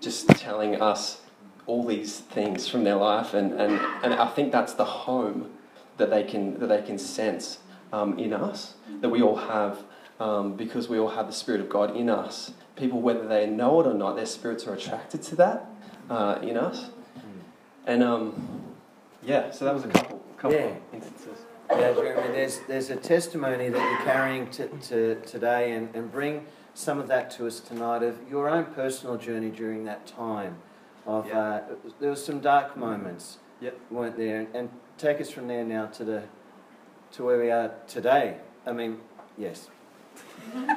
just 0.00 0.28
telling 0.28 0.80
us 0.80 1.21
all 1.66 1.84
these 1.84 2.18
things 2.20 2.68
from 2.68 2.84
their 2.84 2.96
life, 2.96 3.34
and, 3.34 3.52
and, 3.52 3.80
and 4.02 4.14
I 4.14 4.28
think 4.28 4.52
that's 4.52 4.74
the 4.74 4.84
home 4.84 5.50
that 5.96 6.10
they 6.10 6.24
can, 6.24 6.58
that 6.58 6.66
they 6.66 6.82
can 6.82 6.98
sense 6.98 7.58
um, 7.92 8.18
in 8.18 8.32
us, 8.32 8.74
that 9.00 9.10
we 9.10 9.22
all 9.22 9.36
have, 9.36 9.84
um, 10.18 10.54
because 10.54 10.88
we 10.88 10.98
all 10.98 11.10
have 11.10 11.26
the 11.26 11.32
Spirit 11.32 11.60
of 11.60 11.68
God 11.68 11.94
in 11.96 12.08
us. 12.08 12.52
People, 12.74 13.00
whether 13.00 13.28
they 13.28 13.46
know 13.46 13.80
it 13.80 13.86
or 13.86 13.94
not, 13.94 14.16
their 14.16 14.26
spirits 14.26 14.66
are 14.66 14.74
attracted 14.74 15.22
to 15.22 15.36
that 15.36 15.66
uh, 16.10 16.38
in 16.42 16.56
us. 16.56 16.90
And 17.86 18.02
um, 18.02 18.72
yeah, 19.22 19.50
so 19.50 19.64
that 19.64 19.74
was 19.74 19.84
a 19.84 19.88
couple, 19.88 20.20
couple 20.36 20.56
Yeah. 20.56 20.74
instances. 20.92 21.44
Yeah, 21.70 21.92
Jeremy, 21.94 22.32
there's, 22.32 22.60
there's 22.68 22.90
a 22.90 22.96
testimony 22.96 23.68
that 23.68 23.78
you're 23.78 24.04
carrying 24.04 24.48
to, 24.50 24.68
to 24.68 25.14
today 25.22 25.72
and, 25.72 25.94
and 25.94 26.10
bring 26.10 26.44
some 26.74 26.98
of 26.98 27.08
that 27.08 27.30
to 27.32 27.46
us 27.46 27.60
tonight 27.60 28.02
of 28.02 28.16
your 28.30 28.48
own 28.48 28.64
personal 28.66 29.16
journey 29.16 29.50
during 29.50 29.84
that 29.84 30.06
time. 30.06 30.56
Of 31.06 31.26
Yeah. 31.28 31.38
uh, 31.38 31.60
there 32.00 32.10
was 32.10 32.24
some 32.24 32.40
dark 32.40 32.76
moments, 32.76 33.38
Yep. 33.60 33.76
weren't 33.90 34.16
there? 34.16 34.40
And, 34.40 34.48
and 34.54 34.70
take 34.98 35.20
us 35.20 35.30
from 35.30 35.48
there 35.48 35.64
now 35.64 35.86
to 35.86 36.04
the 36.04 36.22
to 37.12 37.24
where 37.24 37.38
we 37.38 37.50
are 37.50 37.72
today. 37.86 38.36
I 38.66 38.72
mean, 38.72 39.00
yes, 39.36 39.68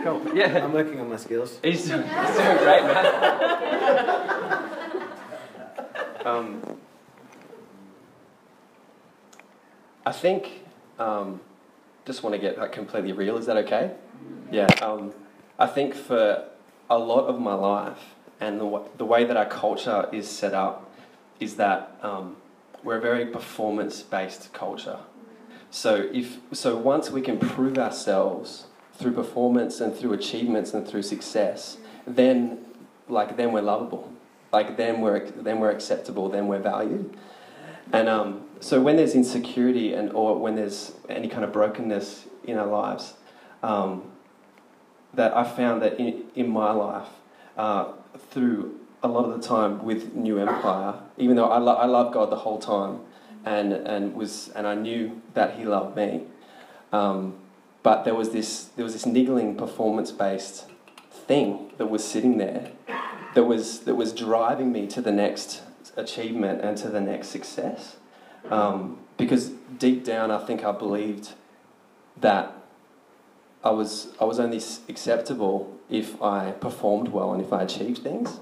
Cool. 0.04 0.22
Yeah. 0.36 0.64
I'm 0.64 0.74
working 0.74 1.00
on 1.00 1.10
my 1.10 1.18
skills. 1.18 1.60
He's 1.64 1.88
doing, 1.88 2.04
he's 2.04 2.36
doing 2.38 2.58
great, 2.58 2.84
man. 2.84 3.06
um, 6.26 6.62
I 10.06 10.12
think, 10.12 10.66
um, 11.00 11.42
just 12.06 12.24
want 12.24 12.34
to 12.36 12.40
get 12.40 12.56
that 12.58 12.72
completely 12.72 13.12
real. 13.12 13.38
Is 13.38 13.46
that 13.48 13.58
okay? 13.58 13.92
Yeah. 14.52 14.68
Um, 14.82 15.14
I 15.60 15.68
think 15.68 15.94
for 15.96 16.46
a 16.90 16.98
lot 16.98 17.26
of 17.28 17.40
my 17.40 17.54
life 17.56 18.15
and 18.40 18.60
the, 18.60 18.66
w- 18.66 18.86
the 18.98 19.06
way 19.06 19.24
that 19.26 19.38
our 19.38 19.46
culture 19.46 20.10
is 20.12 20.30
set 20.30 20.54
up 20.54 20.90
is 21.40 21.56
that 21.56 21.98
um, 22.02 22.36
we're 22.84 22.98
a 22.98 23.02
very 23.02 23.26
performance-based 23.26 24.54
culture. 24.54 25.00
So 25.72 26.10
if 26.14 26.38
so, 26.52 26.78
once 26.78 27.10
we 27.12 27.22
can 27.22 27.38
prove 27.38 27.78
ourselves 27.78 28.68
through 28.94 29.12
performance 29.14 29.82
and 29.82 29.94
through 29.94 30.14
achievements 30.14 30.74
and 30.74 30.88
through 30.88 31.02
success, 31.02 31.78
then 32.08 32.60
like 33.10 33.36
then 33.36 33.52
we're 33.52 33.62
lovable, 33.62 34.14
like 34.54 34.78
then 34.78 35.02
we're 35.02 35.30
then 35.32 35.60
we're 35.60 35.72
acceptable, 35.72 36.30
then 36.30 36.48
we're 36.48 36.62
valued. 36.62 37.18
And 37.92 38.08
um, 38.08 38.46
so 38.62 38.82
when 38.82 38.96
there's 38.96 39.14
insecurity 39.14 39.94
and 39.94 40.12
or 40.14 40.38
when 40.40 40.56
there's 40.56 40.94
any 41.10 41.28
kind 41.28 41.44
of 41.44 41.52
brokenness 41.52 42.26
in 42.46 42.58
our 42.58 42.68
lives, 42.68 43.14
um, 43.62 44.04
that 45.14 45.36
I 45.36 45.44
found 45.44 45.82
that 45.82 46.00
in, 46.00 46.24
in 46.36 46.50
my 46.50 46.72
life, 46.72 47.08
uh, 47.58 47.92
through 48.32 48.80
a 49.04 49.08
lot 49.08 49.26
of 49.26 49.40
the 49.40 49.48
time 49.48 49.84
with 49.84 50.16
New 50.16 50.40
Empire, 50.40 50.96
even 51.18 51.36
though 51.36 51.50
I, 51.50 51.60
lo- 51.60 51.76
I 51.76 51.86
love 51.86 52.14
God 52.14 52.32
the 52.32 52.38
whole 52.38 52.60
time, 52.60 53.02
and 53.46 53.74
and 53.74 54.16
was 54.16 54.50
and 54.56 54.66
I 54.66 54.74
knew 54.76 55.22
that 55.34 55.56
He 55.58 55.66
loved 55.66 55.96
me, 55.96 56.24
um, 56.92 57.36
but 57.84 58.04
there 58.04 58.16
was 58.16 58.32
this 58.32 58.66
there 58.76 58.84
was 58.84 58.94
this 58.94 59.06
niggling 59.06 59.56
performance 59.56 60.12
based 60.12 60.66
thing 61.12 61.72
that 61.78 61.88
was 61.88 62.04
sitting 62.04 62.38
there, 62.38 62.72
that 63.36 63.44
was 63.44 63.82
that 63.82 63.96
was 63.96 64.14
driving 64.14 64.72
me 64.72 64.88
to 64.88 65.02
the 65.02 65.12
next 65.12 65.62
achievement 65.96 66.62
and 66.62 66.78
to 66.78 66.90
the 66.90 67.02
next 67.02 67.30
success, 67.30 67.98
um, 68.50 68.98
because 69.18 69.50
deep 69.78 70.04
down 70.04 70.32
I 70.32 70.44
think 70.44 70.64
I 70.64 70.72
believed 70.72 71.34
that 72.18 72.55
I 73.66 73.72
was 73.72 74.10
I 74.22 74.26
was 74.26 74.40
only 74.40 74.62
acceptable 74.88 75.76
if 75.90 76.22
I 76.22 76.52
performed 76.52 77.08
well 77.10 77.34
and 77.34 77.42
if 77.42 77.52
I 77.52 77.64
achieved 77.64 77.98
things. 77.98 78.40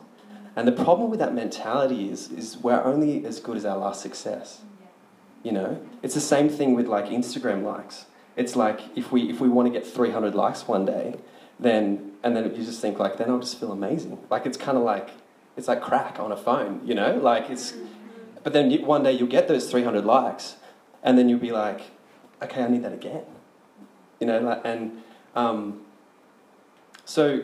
And 0.56 0.68
the 0.68 0.74
problem 0.74 1.10
with 1.10 1.20
that 1.20 1.34
mentality 1.34 2.10
is 2.10 2.30
is 2.30 2.58
we're 2.58 2.84
only 2.84 3.26
as 3.26 3.40
good 3.40 3.56
as 3.56 3.66
our 3.66 3.78
last 3.78 4.02
success. 4.02 4.62
You 5.42 5.54
know, 5.54 5.82
it's 6.02 6.14
the 6.14 6.22
same 6.22 6.50
thing 6.50 6.76
with 6.76 6.88
like 6.88 7.06
Instagram 7.06 7.64
likes. 7.64 8.06
It's 8.36 8.56
like 8.56 8.82
if 8.96 9.12
we 9.14 9.30
if 9.30 9.40
we 9.40 9.48
want 9.48 9.68
to 9.68 9.72
get 9.72 9.88
300 9.88 10.36
likes 10.36 10.68
one 10.68 10.86
day, 10.86 11.16
then 11.58 12.12
and 12.22 12.36
then 12.36 12.44
you 12.44 12.64
just 12.64 12.82
think 12.82 13.00
like 13.00 13.18
then 13.18 13.30
I'll 13.30 13.40
just 13.40 13.60
feel 13.60 13.72
amazing. 13.72 14.20
Like 14.30 14.46
it's 14.46 14.58
kind 14.58 14.78
of 14.78 14.84
like 14.84 15.10
it's 15.56 15.70
like 15.70 15.82
crack 15.82 16.20
on 16.20 16.34
a 16.34 16.38
phone, 16.38 16.82
you 16.86 16.96
know? 16.96 17.16
Like 17.16 17.50
it's 17.50 17.74
but 18.44 18.52
then 18.52 18.70
one 18.86 19.04
day 19.04 19.14
you'll 19.14 19.30
get 19.30 19.48
those 19.48 19.72
300 19.72 20.04
likes 20.04 20.58
and 21.02 21.18
then 21.18 21.30
you'll 21.30 21.40
be 21.40 21.54
like 21.54 21.82
okay, 22.42 22.62
I 22.62 22.68
need 22.68 22.84
that 22.84 22.92
again. 22.92 23.24
You 24.20 24.28
know, 24.28 24.62
and 24.66 25.02
um, 25.36 25.82
so 27.06 27.42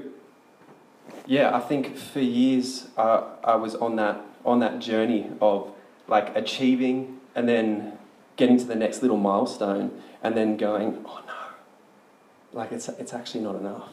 yeah, 1.25 1.55
I 1.55 1.59
think 1.59 1.95
for 1.95 2.19
years 2.19 2.87
uh, 2.97 3.23
I 3.43 3.55
was 3.55 3.75
on 3.75 3.95
that 3.97 4.21
on 4.45 4.59
that 4.59 4.79
journey 4.79 5.29
of 5.41 5.71
like 6.07 6.35
achieving 6.35 7.19
and 7.35 7.47
then 7.47 7.97
getting 8.35 8.57
to 8.57 8.63
the 8.63 8.75
next 8.75 9.01
little 9.01 9.17
milestone 9.17 9.91
and 10.23 10.35
then 10.35 10.57
going, 10.57 11.03
oh 11.05 11.21
no, 11.27 12.57
like 12.59 12.71
it's 12.71 12.89
it's 12.89 13.13
actually 13.13 13.41
not 13.41 13.55
enough, 13.55 13.89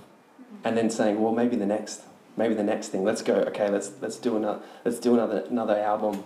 and 0.64 0.76
then 0.76 0.90
saying, 0.90 1.20
well, 1.20 1.32
maybe 1.32 1.56
the 1.56 1.66
next, 1.66 2.02
maybe 2.36 2.54
the 2.54 2.64
next 2.64 2.88
thing. 2.88 3.04
Let's 3.04 3.22
go. 3.22 3.34
Okay, 3.34 3.68
let's 3.68 3.92
let's 4.00 4.16
do 4.16 4.36
another 4.36 4.60
let's 4.84 4.98
do 4.98 5.14
another 5.14 5.44
another 5.50 5.78
album. 5.78 6.24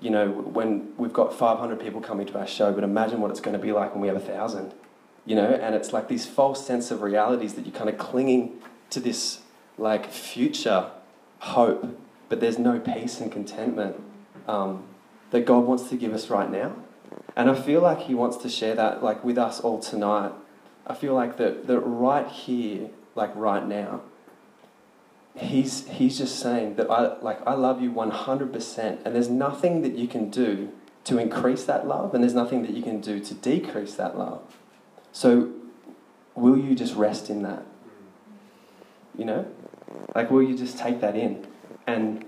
You 0.00 0.10
know, 0.10 0.30
when 0.30 0.94
we've 0.96 1.12
got 1.12 1.34
500 1.34 1.78
people 1.78 2.00
coming 2.00 2.26
to 2.28 2.38
our 2.38 2.46
show, 2.46 2.72
but 2.72 2.84
imagine 2.84 3.20
what 3.20 3.30
it's 3.30 3.40
going 3.40 3.52
to 3.52 3.62
be 3.62 3.70
like 3.70 3.92
when 3.92 4.00
we 4.00 4.08
have 4.08 4.16
a 4.16 4.20
thousand. 4.20 4.72
You 5.26 5.36
know, 5.36 5.48
and 5.48 5.74
it's 5.74 5.92
like 5.92 6.08
these 6.08 6.26
false 6.26 6.66
sense 6.66 6.90
of 6.90 7.02
realities 7.02 7.54
that 7.54 7.66
you're 7.66 7.74
kind 7.74 7.90
of 7.90 7.98
clinging 7.98 8.60
to 8.90 9.00
this 9.00 9.40
like 9.78 10.10
future 10.10 10.90
hope, 11.40 11.98
but 12.28 12.40
there's 12.40 12.58
no 12.58 12.78
peace 12.78 13.20
and 13.20 13.30
contentment 13.30 13.96
um, 14.46 14.84
that 15.30 15.46
God 15.46 15.64
wants 15.64 15.88
to 15.90 15.96
give 15.96 16.12
us 16.12 16.30
right 16.30 16.50
now. 16.50 16.74
And 17.36 17.50
I 17.50 17.54
feel 17.54 17.80
like 17.80 18.00
He 18.00 18.14
wants 18.14 18.36
to 18.38 18.48
share 18.48 18.74
that 18.74 19.02
like 19.02 19.24
with 19.24 19.38
us 19.38 19.60
all 19.60 19.80
tonight. 19.80 20.32
I 20.86 20.94
feel 20.94 21.14
like 21.14 21.36
that 21.38 21.66
that 21.66 21.80
right 21.80 22.28
here, 22.28 22.90
like 23.14 23.34
right 23.34 23.66
now, 23.66 24.02
He's 25.36 25.86
He's 25.88 26.18
just 26.18 26.38
saying 26.38 26.74
that 26.76 26.90
I 26.90 27.18
like 27.20 27.40
I 27.46 27.54
love 27.54 27.80
you 27.80 27.90
100%, 27.92 28.98
and 29.04 29.14
there's 29.14 29.28
nothing 29.28 29.82
that 29.82 29.96
you 29.96 30.08
can 30.08 30.30
do 30.30 30.70
to 31.04 31.18
increase 31.18 31.64
that 31.64 31.86
love, 31.86 32.14
and 32.14 32.22
there's 32.22 32.34
nothing 32.34 32.62
that 32.62 32.72
you 32.72 32.82
can 32.82 33.00
do 33.00 33.20
to 33.20 33.34
decrease 33.34 33.94
that 33.94 34.18
love. 34.18 34.42
So, 35.12 35.50
will 36.34 36.56
you 36.56 36.74
just 36.74 36.94
rest 36.94 37.30
in 37.30 37.42
that? 37.42 37.62
You 39.16 39.24
know? 39.24 39.46
Like, 40.14 40.30
will 40.30 40.42
you 40.42 40.56
just 40.56 40.78
take 40.78 41.00
that 41.00 41.16
in? 41.16 41.46
And 41.86 42.24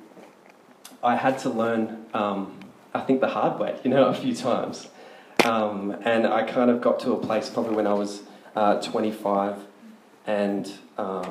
I 1.03 1.17
had 1.17 1.39
to 1.41 1.51
learn, 1.51 2.07
um, 2.15 2.59
I 2.95 3.01
think, 3.01 3.21
the 3.21 3.29
hard 3.29 3.59
way, 3.59 3.79
you 3.85 3.91
know, 3.91 4.05
a 4.09 4.15
few 4.15 4.35
times. 4.35 4.89
Um, 5.45 5.97
and 6.05 6.27
I 6.27 6.45
kind 6.45 6.71
of 6.71 6.81
got 6.81 7.01
to 7.01 7.13
a 7.13 7.19
place 7.19 7.51
probably 7.51 7.75
when 7.75 7.87
I 7.87 7.95
was 7.95 8.23
uh, 8.55 8.81
25 8.81 9.57
and, 10.27 10.71
uh, 10.97 11.31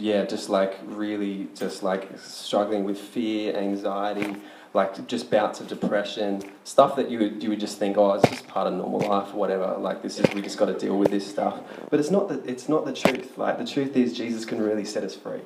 yeah, 0.00 0.24
just 0.24 0.48
like 0.48 0.78
really 0.84 1.48
just 1.54 1.82
like 1.82 2.08
struggling 2.18 2.84
with 2.84 2.98
fear, 2.98 3.56
anxiety, 3.56 4.36
like 4.74 5.06
just 5.06 5.30
bouts 5.30 5.60
of 5.60 5.68
depression, 5.68 6.42
stuff 6.64 6.96
that 6.96 7.10
you 7.10 7.18
would, 7.18 7.42
you 7.42 7.48
would 7.48 7.60
just 7.60 7.78
think, 7.78 7.96
oh, 7.96 8.12
it's 8.12 8.28
just 8.28 8.46
part 8.46 8.66
of 8.66 8.74
normal 8.74 9.00
life 9.00 9.34
or 9.34 9.38
whatever. 9.38 9.76
Like 9.78 10.02
this 10.02 10.18
is, 10.18 10.26
we 10.34 10.42
just 10.42 10.58
got 10.58 10.66
to 10.66 10.78
deal 10.78 10.96
with 10.96 11.10
this 11.10 11.26
stuff. 11.26 11.60
But 11.90 12.00
it's 12.00 12.10
not 12.10 12.28
the, 12.28 12.42
it's 12.48 12.68
not 12.68 12.84
the 12.84 12.92
truth. 12.92 13.36
Like 13.36 13.58
the 13.58 13.66
truth 13.66 13.96
is 13.96 14.16
Jesus 14.16 14.44
can 14.44 14.60
really 14.60 14.84
set 14.84 15.02
us 15.02 15.16
free, 15.16 15.40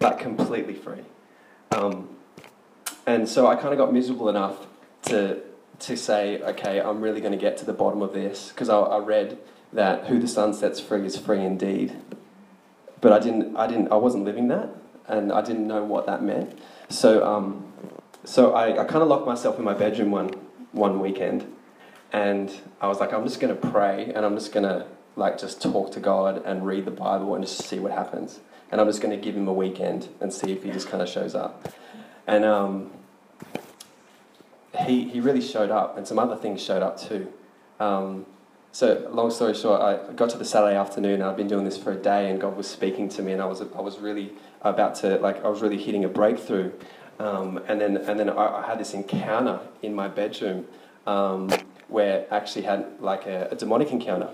like 0.00 0.18
completely 0.18 0.74
free. 0.74 1.02
Um, 1.70 2.10
and 3.06 3.28
so 3.28 3.46
I 3.46 3.54
kind 3.54 3.72
of 3.72 3.78
got 3.78 3.92
miserable 3.92 4.28
enough 4.28 4.66
to 5.02 5.42
to 5.78 5.94
say, 5.94 6.40
okay, 6.40 6.80
I'm 6.80 7.02
really 7.02 7.20
going 7.20 7.32
to 7.32 7.38
get 7.38 7.58
to 7.58 7.66
the 7.66 7.72
bottom 7.74 8.00
of 8.00 8.14
this 8.14 8.48
because 8.48 8.70
I, 8.70 8.78
I 8.78 8.98
read 8.98 9.36
that 9.74 10.06
who 10.06 10.18
the 10.18 10.26
Son 10.26 10.54
sets 10.54 10.80
free 10.80 11.04
is 11.04 11.18
free 11.18 11.44
indeed. 11.44 11.94
But 13.00 13.12
I 13.12 13.18
didn't, 13.18 13.56
I 13.56 13.66
didn't, 13.66 13.92
I 13.92 13.96
wasn't 13.96 14.24
living 14.24 14.48
that, 14.48 14.70
and 15.06 15.32
I 15.32 15.42
didn't 15.42 15.66
know 15.66 15.84
what 15.84 16.06
that 16.06 16.22
meant. 16.22 16.58
So, 16.88 17.24
um, 17.24 17.72
so 18.24 18.54
I, 18.54 18.82
I 18.82 18.84
kind 18.84 19.02
of 19.02 19.08
locked 19.08 19.26
myself 19.26 19.58
in 19.58 19.64
my 19.64 19.74
bedroom 19.74 20.10
one 20.10 20.30
one 20.72 21.00
weekend, 21.00 21.46
and 22.12 22.52
I 22.80 22.88
was 22.88 23.00
like, 23.00 23.12
I'm 23.12 23.24
just 23.24 23.40
to 23.54 23.68
pray, 23.70 24.12
and 24.14 24.24
I'm 24.24 24.34
just 24.34 24.52
to 24.64 24.86
like 25.16 25.38
just 25.38 25.62
talk 25.62 25.92
to 25.92 26.00
God 26.00 26.42
and 26.44 26.66
read 26.66 26.84
the 26.84 26.90
Bible 26.90 27.34
and 27.34 27.44
just 27.44 27.66
see 27.66 27.78
what 27.78 27.92
happens. 27.92 28.40
And 28.70 28.80
I'm 28.80 28.86
just 28.86 29.00
to 29.16 29.24
give 29.24 29.36
him 29.36 29.48
a 29.48 29.52
weekend 29.52 30.08
and 30.20 30.32
see 30.32 30.52
if 30.52 30.64
he 30.64 30.70
just 30.70 30.88
kind 30.88 31.02
of 31.02 31.08
shows 31.08 31.34
up. 31.34 31.72
And 32.26 32.44
um, 32.44 32.90
he, 34.84 35.08
he 35.08 35.20
really 35.20 35.40
showed 35.40 35.70
up, 35.70 35.96
and 35.96 36.06
some 36.06 36.18
other 36.18 36.36
things 36.36 36.62
showed 36.62 36.82
up 36.82 37.00
too. 37.00 37.32
Um, 37.78 38.26
so, 38.76 39.08
long 39.10 39.30
story 39.30 39.54
short, 39.54 39.80
I 39.80 40.12
got 40.12 40.28
to 40.28 40.36
the 40.36 40.44
Saturday 40.44 40.76
afternoon, 40.76 41.22
I've 41.22 41.34
been 41.38 41.48
doing 41.48 41.64
this 41.64 41.78
for 41.78 41.92
a 41.92 41.96
day, 41.96 42.28
and 42.28 42.38
God 42.38 42.58
was 42.58 42.66
speaking 42.66 43.08
to 43.08 43.22
me, 43.22 43.32
and 43.32 43.40
I 43.40 43.46
was, 43.46 43.62
I 43.62 43.80
was 43.80 43.98
really 44.00 44.32
about 44.60 44.96
to, 44.96 45.16
like, 45.16 45.42
I 45.42 45.48
was 45.48 45.62
really 45.62 45.78
hitting 45.82 46.04
a 46.04 46.10
breakthrough. 46.10 46.72
Um, 47.18 47.58
and 47.68 47.80
then, 47.80 47.96
and 47.96 48.20
then 48.20 48.28
I, 48.28 48.62
I 48.62 48.66
had 48.66 48.78
this 48.78 48.92
encounter 48.92 49.60
in 49.80 49.94
my 49.94 50.08
bedroom 50.08 50.66
um, 51.06 51.48
where 51.88 52.26
I 52.30 52.36
actually 52.36 52.66
had 52.66 53.00
like 53.00 53.24
a, 53.24 53.48
a 53.50 53.56
demonic 53.56 53.92
encounter. 53.92 54.28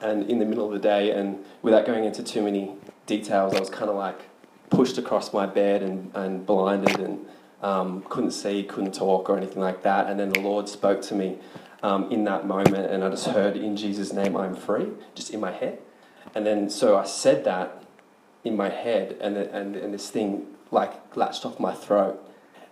And 0.00 0.30
in 0.30 0.38
the 0.38 0.46
middle 0.46 0.64
of 0.64 0.72
the 0.72 0.78
day, 0.78 1.10
and 1.10 1.44
without 1.60 1.84
going 1.84 2.04
into 2.04 2.22
too 2.22 2.40
many 2.40 2.74
details, 3.04 3.54
I 3.54 3.60
was 3.60 3.68
kind 3.68 3.90
of 3.90 3.96
like 3.96 4.18
pushed 4.70 4.96
across 4.96 5.34
my 5.34 5.44
bed 5.44 5.82
and, 5.82 6.10
and 6.14 6.46
blinded 6.46 7.00
and 7.00 7.26
um, 7.60 8.02
couldn't 8.08 8.30
see, 8.30 8.62
couldn't 8.62 8.94
talk 8.94 9.28
or 9.28 9.36
anything 9.36 9.60
like 9.60 9.82
that. 9.82 10.06
And 10.06 10.18
then 10.18 10.30
the 10.30 10.40
Lord 10.40 10.70
spoke 10.70 11.02
to 11.02 11.14
me 11.14 11.36
um, 11.82 12.10
in 12.10 12.24
that 12.24 12.46
moment, 12.46 12.90
and 12.90 13.02
I 13.02 13.10
just 13.10 13.26
heard, 13.26 13.56
In 13.56 13.76
Jesus' 13.76 14.12
name, 14.12 14.36
I'm 14.36 14.54
free, 14.54 14.88
just 15.14 15.30
in 15.30 15.40
my 15.40 15.52
head. 15.52 15.78
And 16.34 16.46
then 16.46 16.70
so 16.70 16.96
I 16.96 17.04
said 17.04 17.44
that 17.44 17.82
in 18.44 18.56
my 18.56 18.68
head, 18.68 19.16
and, 19.20 19.36
the, 19.36 19.52
and, 19.54 19.76
and 19.76 19.92
this 19.92 20.10
thing 20.10 20.46
like 20.70 21.16
latched 21.16 21.44
off 21.44 21.60
my 21.60 21.74
throat. 21.74 22.18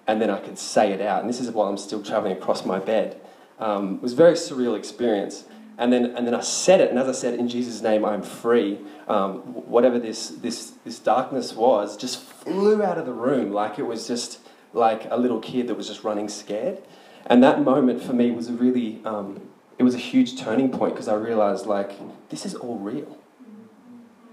and 0.06 0.20
then 0.20 0.30
I 0.30 0.40
could 0.40 0.58
say 0.58 0.92
it 0.92 1.00
out. 1.00 1.20
And 1.20 1.28
this 1.28 1.40
is 1.40 1.50
while 1.50 1.68
I'm 1.68 1.76
still 1.76 2.02
traveling 2.02 2.36
across 2.36 2.64
my 2.64 2.78
bed. 2.78 3.20
Um, 3.58 3.96
it 3.96 4.02
was 4.02 4.12
a 4.14 4.16
very 4.16 4.32
surreal 4.32 4.76
experience. 4.76 5.44
And 5.78 5.92
then, 5.92 6.16
and 6.16 6.26
then 6.26 6.34
I 6.34 6.40
said 6.40 6.80
it, 6.80 6.90
and 6.90 6.98
as 6.98 7.08
I 7.08 7.12
said, 7.12 7.34
in 7.34 7.48
Jesus' 7.48 7.80
name, 7.80 8.04
I'm 8.04 8.22
free. 8.22 8.78
Um, 9.08 9.38
whatever 9.54 9.98
this, 9.98 10.28
this, 10.28 10.72
this 10.84 10.98
darkness 10.98 11.54
was, 11.54 11.96
just 11.96 12.20
flew 12.22 12.82
out 12.82 12.98
of 12.98 13.06
the 13.06 13.12
room 13.12 13.52
like 13.52 13.78
it 13.78 13.84
was 13.84 14.06
just 14.06 14.40
like 14.72 15.06
a 15.10 15.16
little 15.16 15.40
kid 15.40 15.68
that 15.68 15.76
was 15.76 15.86
just 15.88 16.04
running 16.04 16.28
scared. 16.28 16.82
And 17.30 17.44
that 17.44 17.62
moment 17.62 18.02
for 18.02 18.12
me 18.12 18.32
was 18.32 18.48
a 18.48 18.52
really, 18.52 19.00
um, 19.04 19.40
it 19.78 19.84
was 19.84 19.94
a 19.94 19.98
huge 19.98 20.36
turning 20.36 20.68
point 20.68 20.94
because 20.94 21.06
I 21.06 21.14
realized, 21.14 21.64
like, 21.64 21.92
this 22.28 22.44
is 22.44 22.56
all 22.56 22.76
real. 22.76 23.18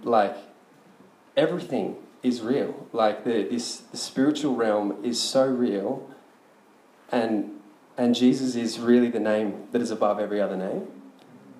Like, 0.01 0.35
everything 1.37 1.97
is 2.23 2.41
real. 2.41 2.87
Like, 2.91 3.23
the, 3.23 3.43
this, 3.43 3.77
the 3.77 3.97
spiritual 3.97 4.55
realm 4.55 4.97
is 5.05 5.21
so 5.21 5.47
real, 5.47 6.09
and, 7.11 7.59
and 7.97 8.15
Jesus 8.15 8.55
is 8.55 8.79
really 8.79 9.09
the 9.09 9.19
name 9.19 9.67
that 9.73 9.81
is 9.83 9.91
above 9.91 10.19
every 10.19 10.41
other 10.41 10.57
name. 10.57 10.87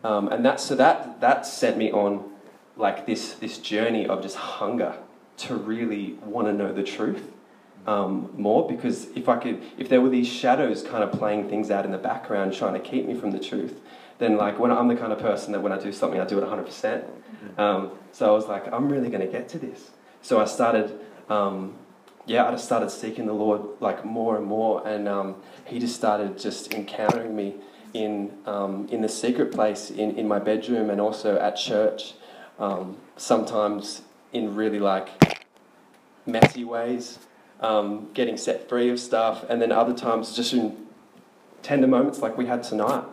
Um, 0.04 0.30
and 0.30 0.44
that, 0.44 0.60
so 0.60 0.74
that, 0.74 1.22
that 1.22 1.46
set 1.46 1.78
me 1.78 1.92
on 1.92 2.32
like 2.76 3.06
this, 3.06 3.34
this 3.34 3.60
journey 3.60 4.08
of 4.08 4.24
just 4.24 4.38
hunger 4.38 4.96
to 5.38 5.56
really 5.56 6.14
want 6.26 6.48
to 6.48 6.54
know 6.54 6.74
the 6.74 6.84
truth 6.84 7.32
um, 7.88 8.30
more 8.38 8.68
because 8.68 9.08
if 9.16 9.30
I 9.30 9.38
could, 9.38 9.64
if 9.78 9.90
there 9.90 10.02
were 10.02 10.10
these 10.10 10.28
shadows 10.28 10.84
kind 10.84 11.04
of 11.04 11.12
playing 11.14 11.50
things 11.50 11.72
out 11.72 11.86
in 11.86 11.92
the 11.92 11.98
background 11.98 12.54
trying 12.54 12.74
to 12.74 12.80
keep 12.80 13.06
me 13.06 13.16
from 13.16 13.32
the 13.32 13.40
truth, 13.40 13.80
then 14.20 14.38
like 14.38 14.60
when 14.60 14.72
I'm 14.72 14.88
the 14.88 14.96
kind 14.96 15.14
of 15.14 15.20
person 15.20 15.54
that 15.54 15.62
when 15.62 15.72
I 15.72 15.80
do 15.80 15.92
something, 15.92 16.20
I 16.20 16.26
do 16.26 16.38
it 16.38 16.44
100%. 16.44 17.06
Um, 17.58 17.92
so 18.12 18.28
I 18.28 18.32
was 18.32 18.48
like, 18.48 18.72
I'm 18.72 18.90
really 18.90 19.10
going 19.10 19.22
to 19.22 19.32
get 19.32 19.48
to 19.50 19.60
this. 19.60 19.92
So 20.22 20.42
I 20.42 20.46
started, 20.46 21.00
um, 21.30 21.76
yeah, 22.26 22.46
I 22.46 22.52
just 22.52 22.66
started 22.66 22.90
seeking 22.90 23.26
the 23.26 23.34
Lord 23.34 23.62
like 23.80 24.04
more 24.04 24.36
and 24.36 24.46
more, 24.46 24.86
and 24.86 25.08
um, 25.08 25.36
He 25.66 25.80
just 25.80 25.96
started 25.96 26.38
just 26.38 26.74
encountering 26.74 27.36
me 27.36 27.56
in 27.94 28.34
um, 28.46 28.88
in 28.92 29.02
the 29.02 29.08
secret 29.08 29.52
place 29.54 29.90
in, 29.90 30.18
in 30.18 30.28
my 30.28 30.40
bedroom 30.40 30.90
and 30.90 31.00
also 31.00 31.38
at 31.40 31.56
church. 31.56 32.14
Um, 32.60 32.98
sometimes 33.16 34.02
in 34.34 34.56
really 34.56 34.80
like 34.80 35.46
messy 36.26 36.66
ways, 36.66 37.20
um, 37.62 38.10
getting 38.14 38.38
set 38.38 38.70
free 38.70 38.90
of 38.90 39.00
stuff, 39.00 39.46
and 39.50 39.62
then 39.62 39.72
other 39.72 39.94
times 39.94 40.36
just 40.36 40.54
in 40.54 40.76
tender 41.64 41.88
moments 41.88 42.20
like 42.20 42.38
we 42.38 42.46
had 42.46 42.64
tonight 42.64 43.04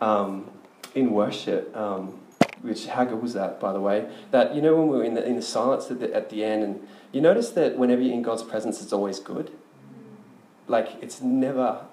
um, 0.00 0.50
in 0.94 1.12
worship. 1.12 1.74
Um, 1.76 2.20
which 2.62 2.86
how 2.86 3.04
good 3.04 3.20
was 3.20 3.34
that, 3.34 3.60
by 3.60 3.72
the 3.74 3.80
way? 3.80 4.08
That 4.30 4.54
you 4.54 4.62
know 4.62 4.74
when 4.76 4.88
we 4.88 4.96
were 4.96 5.04
in 5.04 5.14
the 5.14 5.24
in 5.24 5.36
the 5.36 5.42
silence 5.42 5.90
at 5.90 6.00
the, 6.00 6.14
at 6.14 6.30
the 6.30 6.44
end, 6.44 6.62
and 6.62 6.88
you 7.12 7.20
notice 7.20 7.50
that 7.50 7.76
whenever 7.76 8.00
you're 8.00 8.14
in 8.14 8.22
God's 8.22 8.42
presence, 8.42 8.80
it's 8.82 8.92
always 8.92 9.18
good. 9.18 9.50
Like 10.66 10.96
it's 11.02 11.20
never, 11.20 11.84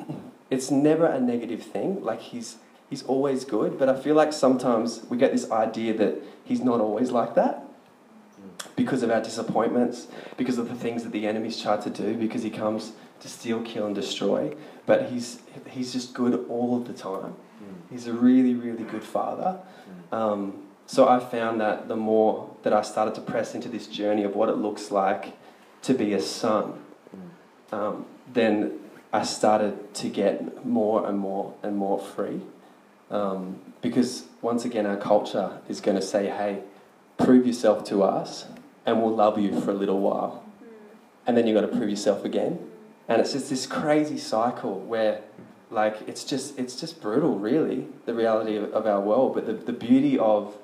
it's 0.50 0.70
never 0.70 1.06
a 1.06 1.20
negative 1.20 1.62
thing. 1.62 2.02
Like 2.02 2.20
he's 2.20 2.56
he's 2.88 3.02
always 3.02 3.44
good. 3.44 3.78
But 3.78 3.90
I 3.90 4.00
feel 4.00 4.14
like 4.14 4.32
sometimes 4.32 5.02
we 5.10 5.18
get 5.18 5.32
this 5.32 5.50
idea 5.50 5.94
that 5.98 6.22
he's 6.42 6.60
not 6.60 6.80
always 6.80 7.10
like 7.10 7.34
that 7.34 7.67
because 8.78 9.02
of 9.02 9.10
our 9.10 9.20
disappointments, 9.20 10.06
because 10.36 10.56
of 10.56 10.68
the 10.68 10.74
things 10.74 11.02
that 11.02 11.10
the 11.10 11.26
enemy's 11.26 11.60
tried 11.60 11.82
to 11.82 11.90
do, 11.90 12.14
because 12.14 12.44
he 12.44 12.48
comes 12.48 12.92
to 13.18 13.28
steal, 13.28 13.60
kill, 13.62 13.86
and 13.86 13.94
destroy. 13.94 14.54
But 14.86 15.10
he's 15.10 15.40
he's 15.68 15.92
just 15.92 16.14
good 16.14 16.46
all 16.48 16.76
of 16.78 16.86
the 16.86 16.94
time. 16.94 17.34
He's 17.90 18.06
a 18.06 18.12
really, 18.12 18.54
really 18.54 18.84
good 18.84 19.02
father. 19.02 19.58
Um, 20.12 20.62
so 20.86 21.08
I 21.08 21.18
found 21.18 21.60
that 21.60 21.88
the 21.88 21.96
more 21.96 22.54
that 22.62 22.72
I 22.72 22.82
started 22.82 23.14
to 23.16 23.20
press 23.20 23.54
into 23.54 23.68
this 23.68 23.88
journey 23.88 24.22
of 24.22 24.36
what 24.36 24.48
it 24.48 24.56
looks 24.56 24.90
like 24.90 25.36
to 25.82 25.92
be 25.92 26.12
a 26.14 26.20
son, 26.20 26.74
um, 27.72 28.06
then 28.32 28.78
I 29.12 29.24
started 29.24 29.92
to 29.94 30.08
get 30.08 30.64
more 30.64 31.06
and 31.06 31.18
more 31.18 31.54
and 31.62 31.76
more 31.76 31.98
free. 31.98 32.42
Um, 33.10 33.58
because 33.80 34.26
once 34.40 34.64
again, 34.64 34.86
our 34.86 34.96
culture 34.96 35.60
is 35.68 35.80
going 35.80 35.96
to 35.96 36.06
say, 36.14 36.26
hey, 36.26 36.62
prove 37.16 37.46
yourself 37.46 37.84
to 37.84 38.02
us 38.02 38.46
and 38.88 39.02
we'll 39.02 39.14
love 39.14 39.38
you 39.38 39.60
for 39.60 39.70
a 39.70 39.74
little 39.74 40.00
while. 40.00 40.42
And 41.26 41.36
then 41.36 41.46
you've 41.46 41.54
got 41.54 41.70
to 41.70 41.76
prove 41.76 41.90
yourself 41.90 42.24
again. 42.24 42.58
And 43.06 43.20
it's 43.20 43.32
just 43.32 43.50
this 43.50 43.66
crazy 43.66 44.16
cycle 44.16 44.80
where 44.80 45.20
like 45.70 45.96
it's 46.06 46.24
just 46.24 46.58
it's 46.58 46.74
just 46.80 47.02
brutal 47.02 47.38
really 47.38 47.86
the 48.06 48.14
reality 48.14 48.56
of, 48.56 48.72
of 48.72 48.86
our 48.86 49.00
world. 49.00 49.34
But 49.34 49.46
the, 49.46 49.52
the 49.52 49.74
beauty 49.74 50.18
of 50.18 50.56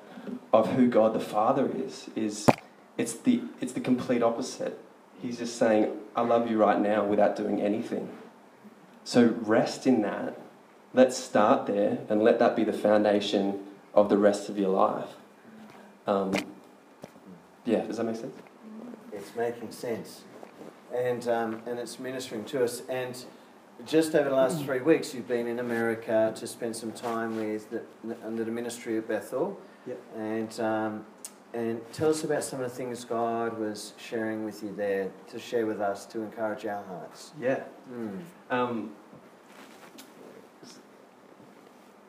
of 0.51 0.71
who 0.71 0.87
god 0.87 1.13
the 1.13 1.19
father 1.19 1.69
is 1.71 2.09
is 2.15 2.49
it's 2.97 3.13
the 3.13 3.41
it's 3.61 3.73
the 3.73 3.79
complete 3.79 4.23
opposite. 4.23 4.79
He's 5.21 5.37
just 5.37 5.57
saying 5.57 5.91
i 6.15 6.21
love 6.21 6.49
you 6.49 6.57
right 6.57 6.79
now 6.79 7.05
without 7.05 7.35
doing 7.35 7.61
anything. 7.61 8.09
So 9.03 9.35
rest 9.41 9.85
in 9.85 10.01
that. 10.01 10.39
Let's 10.95 11.15
start 11.15 11.67
there 11.67 11.99
and 12.09 12.23
let 12.23 12.39
that 12.39 12.55
be 12.55 12.63
the 12.63 12.73
foundation 12.73 13.59
of 13.93 14.09
the 14.09 14.17
rest 14.17 14.49
of 14.49 14.57
your 14.57 14.69
life. 14.69 15.09
Um, 16.07 16.33
yeah 17.65 17.81
does 17.81 17.97
that 17.97 18.05
make 18.05 18.15
sense 18.15 18.35
It's 19.11 19.35
making 19.35 19.71
sense. 19.71 20.23
And, 20.93 21.27
um, 21.27 21.61
and 21.65 21.79
it's 21.79 21.99
ministering 21.99 22.45
to 22.45 22.63
us. 22.63 22.81
And 22.89 23.15
just 23.85 24.13
over 24.15 24.29
the 24.29 24.35
last 24.35 24.63
three 24.63 24.79
weeks, 24.81 25.13
you've 25.13 25.27
been 25.27 25.47
in 25.47 25.59
America 25.59 26.31
to 26.35 26.47
spend 26.47 26.75
some 26.75 26.91
time 26.91 27.35
with 27.35 27.69
the, 27.69 27.81
under 28.23 28.43
the 28.43 28.51
ministry 28.51 28.97
of 28.97 29.07
Bethel. 29.07 29.59
Yep. 29.87 29.99
And, 30.17 30.59
um, 30.59 31.05
and 31.53 31.81
tell 31.93 32.09
us 32.09 32.23
about 32.23 32.43
some 32.43 32.61
of 32.61 32.69
the 32.69 32.75
things 32.75 33.05
God 33.05 33.57
was 33.57 33.93
sharing 33.97 34.43
with 34.45 34.61
you 34.63 34.73
there 34.75 35.09
to 35.31 35.39
share 35.39 35.65
with 35.65 35.79
us 35.81 36.05
to 36.07 36.21
encourage 36.21 36.65
our 36.65 36.83
hearts. 36.83 37.31
yeah 37.39 37.63
Mm. 37.93 38.19
Um, 38.49 38.91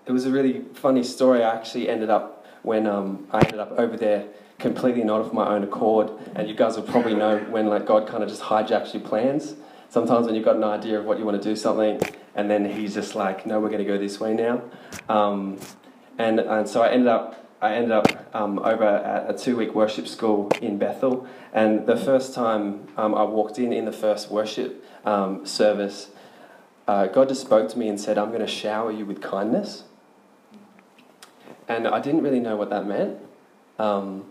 it 0.06 0.12
was 0.12 0.24
a 0.24 0.30
really 0.30 0.64
funny 0.74 1.02
story. 1.02 1.42
I 1.42 1.54
actually 1.54 1.88
ended 1.88 2.08
up 2.08 2.46
when 2.62 2.86
um, 2.86 3.26
I 3.30 3.40
ended 3.40 3.60
up 3.60 3.72
over 3.72 3.96
there 3.96 4.26
completely 4.58 5.04
not 5.04 5.20
of 5.20 5.32
my 5.32 5.48
own 5.48 5.62
accord. 5.64 6.10
And 6.34 6.48
you 6.48 6.54
guys 6.54 6.76
will 6.76 6.84
probably 6.84 7.14
know 7.14 7.38
when 7.50 7.66
like 7.66 7.86
God 7.86 8.08
kind 8.08 8.22
of 8.22 8.28
just 8.28 8.42
hijacks 8.42 8.94
your 8.94 9.02
plans. 9.02 9.54
Sometimes 9.88 10.26
when 10.26 10.34
you've 10.34 10.44
got 10.44 10.56
an 10.56 10.64
idea 10.64 10.98
of 10.98 11.04
what 11.04 11.18
you 11.18 11.24
want 11.24 11.40
to 11.40 11.48
do 11.48 11.54
something, 11.54 12.00
and 12.34 12.50
then 12.50 12.64
He's 12.64 12.94
just 12.94 13.14
like, 13.14 13.46
"No, 13.46 13.60
we're 13.60 13.68
going 13.68 13.84
to 13.84 13.84
go 13.84 13.98
this 13.98 14.18
way 14.18 14.34
now." 14.34 14.62
Um, 15.08 15.58
and 16.18 16.40
and 16.40 16.68
so 16.68 16.82
I 16.82 16.90
ended 16.90 17.08
up 17.08 17.46
I 17.60 17.74
ended 17.74 17.92
up 17.92 18.34
um, 18.34 18.58
over 18.58 18.84
at 18.84 19.34
a 19.34 19.38
two 19.38 19.56
week 19.56 19.74
worship 19.74 20.06
school 20.06 20.50
in 20.60 20.78
Bethel. 20.78 21.26
And 21.52 21.86
the 21.86 21.96
first 21.96 22.34
time 22.34 22.88
um, 22.96 23.14
I 23.14 23.22
walked 23.22 23.58
in, 23.58 23.72
in 23.72 23.86
the 23.86 23.92
first 23.92 24.30
worship 24.30 24.84
um, 25.06 25.46
service, 25.46 26.10
uh, 26.86 27.06
God 27.06 27.28
just 27.28 27.40
spoke 27.40 27.70
to 27.70 27.78
me 27.78 27.88
and 27.88 27.98
said, 27.98 28.18
I'm 28.18 28.28
going 28.28 28.40
to 28.40 28.46
shower 28.46 28.92
you 28.92 29.06
with 29.06 29.22
kindness. 29.22 29.84
And 31.66 31.88
I 31.88 32.00
didn't 32.00 32.22
really 32.22 32.40
know 32.40 32.56
what 32.56 32.70
that 32.70 32.86
meant. 32.86 33.18
Um, 33.78 34.26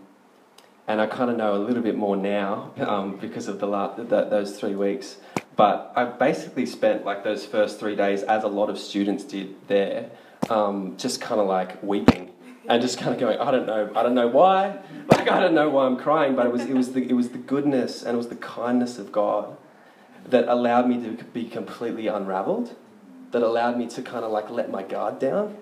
and 0.88 1.00
I 1.00 1.06
kind 1.06 1.30
of 1.30 1.36
know 1.36 1.54
a 1.54 1.62
little 1.62 1.82
bit 1.82 1.96
more 1.96 2.16
now 2.16 2.72
um, 2.78 3.16
because 3.16 3.48
of 3.48 3.58
the, 3.58 3.66
la- 3.66 3.94
the 3.94 4.04
those 4.04 4.58
three 4.58 4.74
weeks. 4.74 5.16
But 5.56 5.92
I 5.96 6.04
basically 6.04 6.66
spent 6.66 7.04
like 7.04 7.24
those 7.24 7.46
first 7.46 7.80
three 7.80 7.96
days, 7.96 8.22
as 8.22 8.44
a 8.44 8.48
lot 8.48 8.68
of 8.70 8.78
students 8.78 9.24
did 9.24 9.54
there, 9.68 10.10
um, 10.50 10.96
just 10.96 11.20
kind 11.20 11.40
of 11.40 11.46
like 11.46 11.82
weeping. 11.82 12.32
And 12.68 12.82
just 12.82 12.98
kind 12.98 13.14
of 13.14 13.20
going, 13.20 13.38
I 13.38 13.52
don't 13.52 13.64
know, 13.64 13.92
I 13.94 14.02
don't 14.02 14.16
know 14.16 14.26
why, 14.26 14.80
like 15.12 15.30
I 15.30 15.38
don't 15.38 15.54
know 15.54 15.70
why 15.70 15.86
I'm 15.86 15.96
crying, 15.96 16.34
but 16.34 16.46
it 16.46 16.52
was 16.52 16.62
it 16.62 16.74
was 16.74 16.92
the 16.94 17.08
it 17.08 17.12
was 17.12 17.28
the 17.28 17.38
goodness 17.38 18.02
and 18.02 18.14
it 18.14 18.16
was 18.16 18.26
the 18.26 18.34
kindness 18.34 18.98
of 18.98 19.12
God 19.12 19.56
that 20.28 20.48
allowed 20.48 20.88
me 20.88 21.00
to 21.04 21.24
be 21.26 21.44
completely 21.44 22.08
unraveled, 22.08 22.74
that 23.30 23.42
allowed 23.42 23.78
me 23.78 23.86
to 23.86 24.02
kind 24.02 24.24
of 24.24 24.32
like 24.32 24.50
let 24.50 24.68
my 24.68 24.82
guard 24.82 25.20
down, 25.20 25.56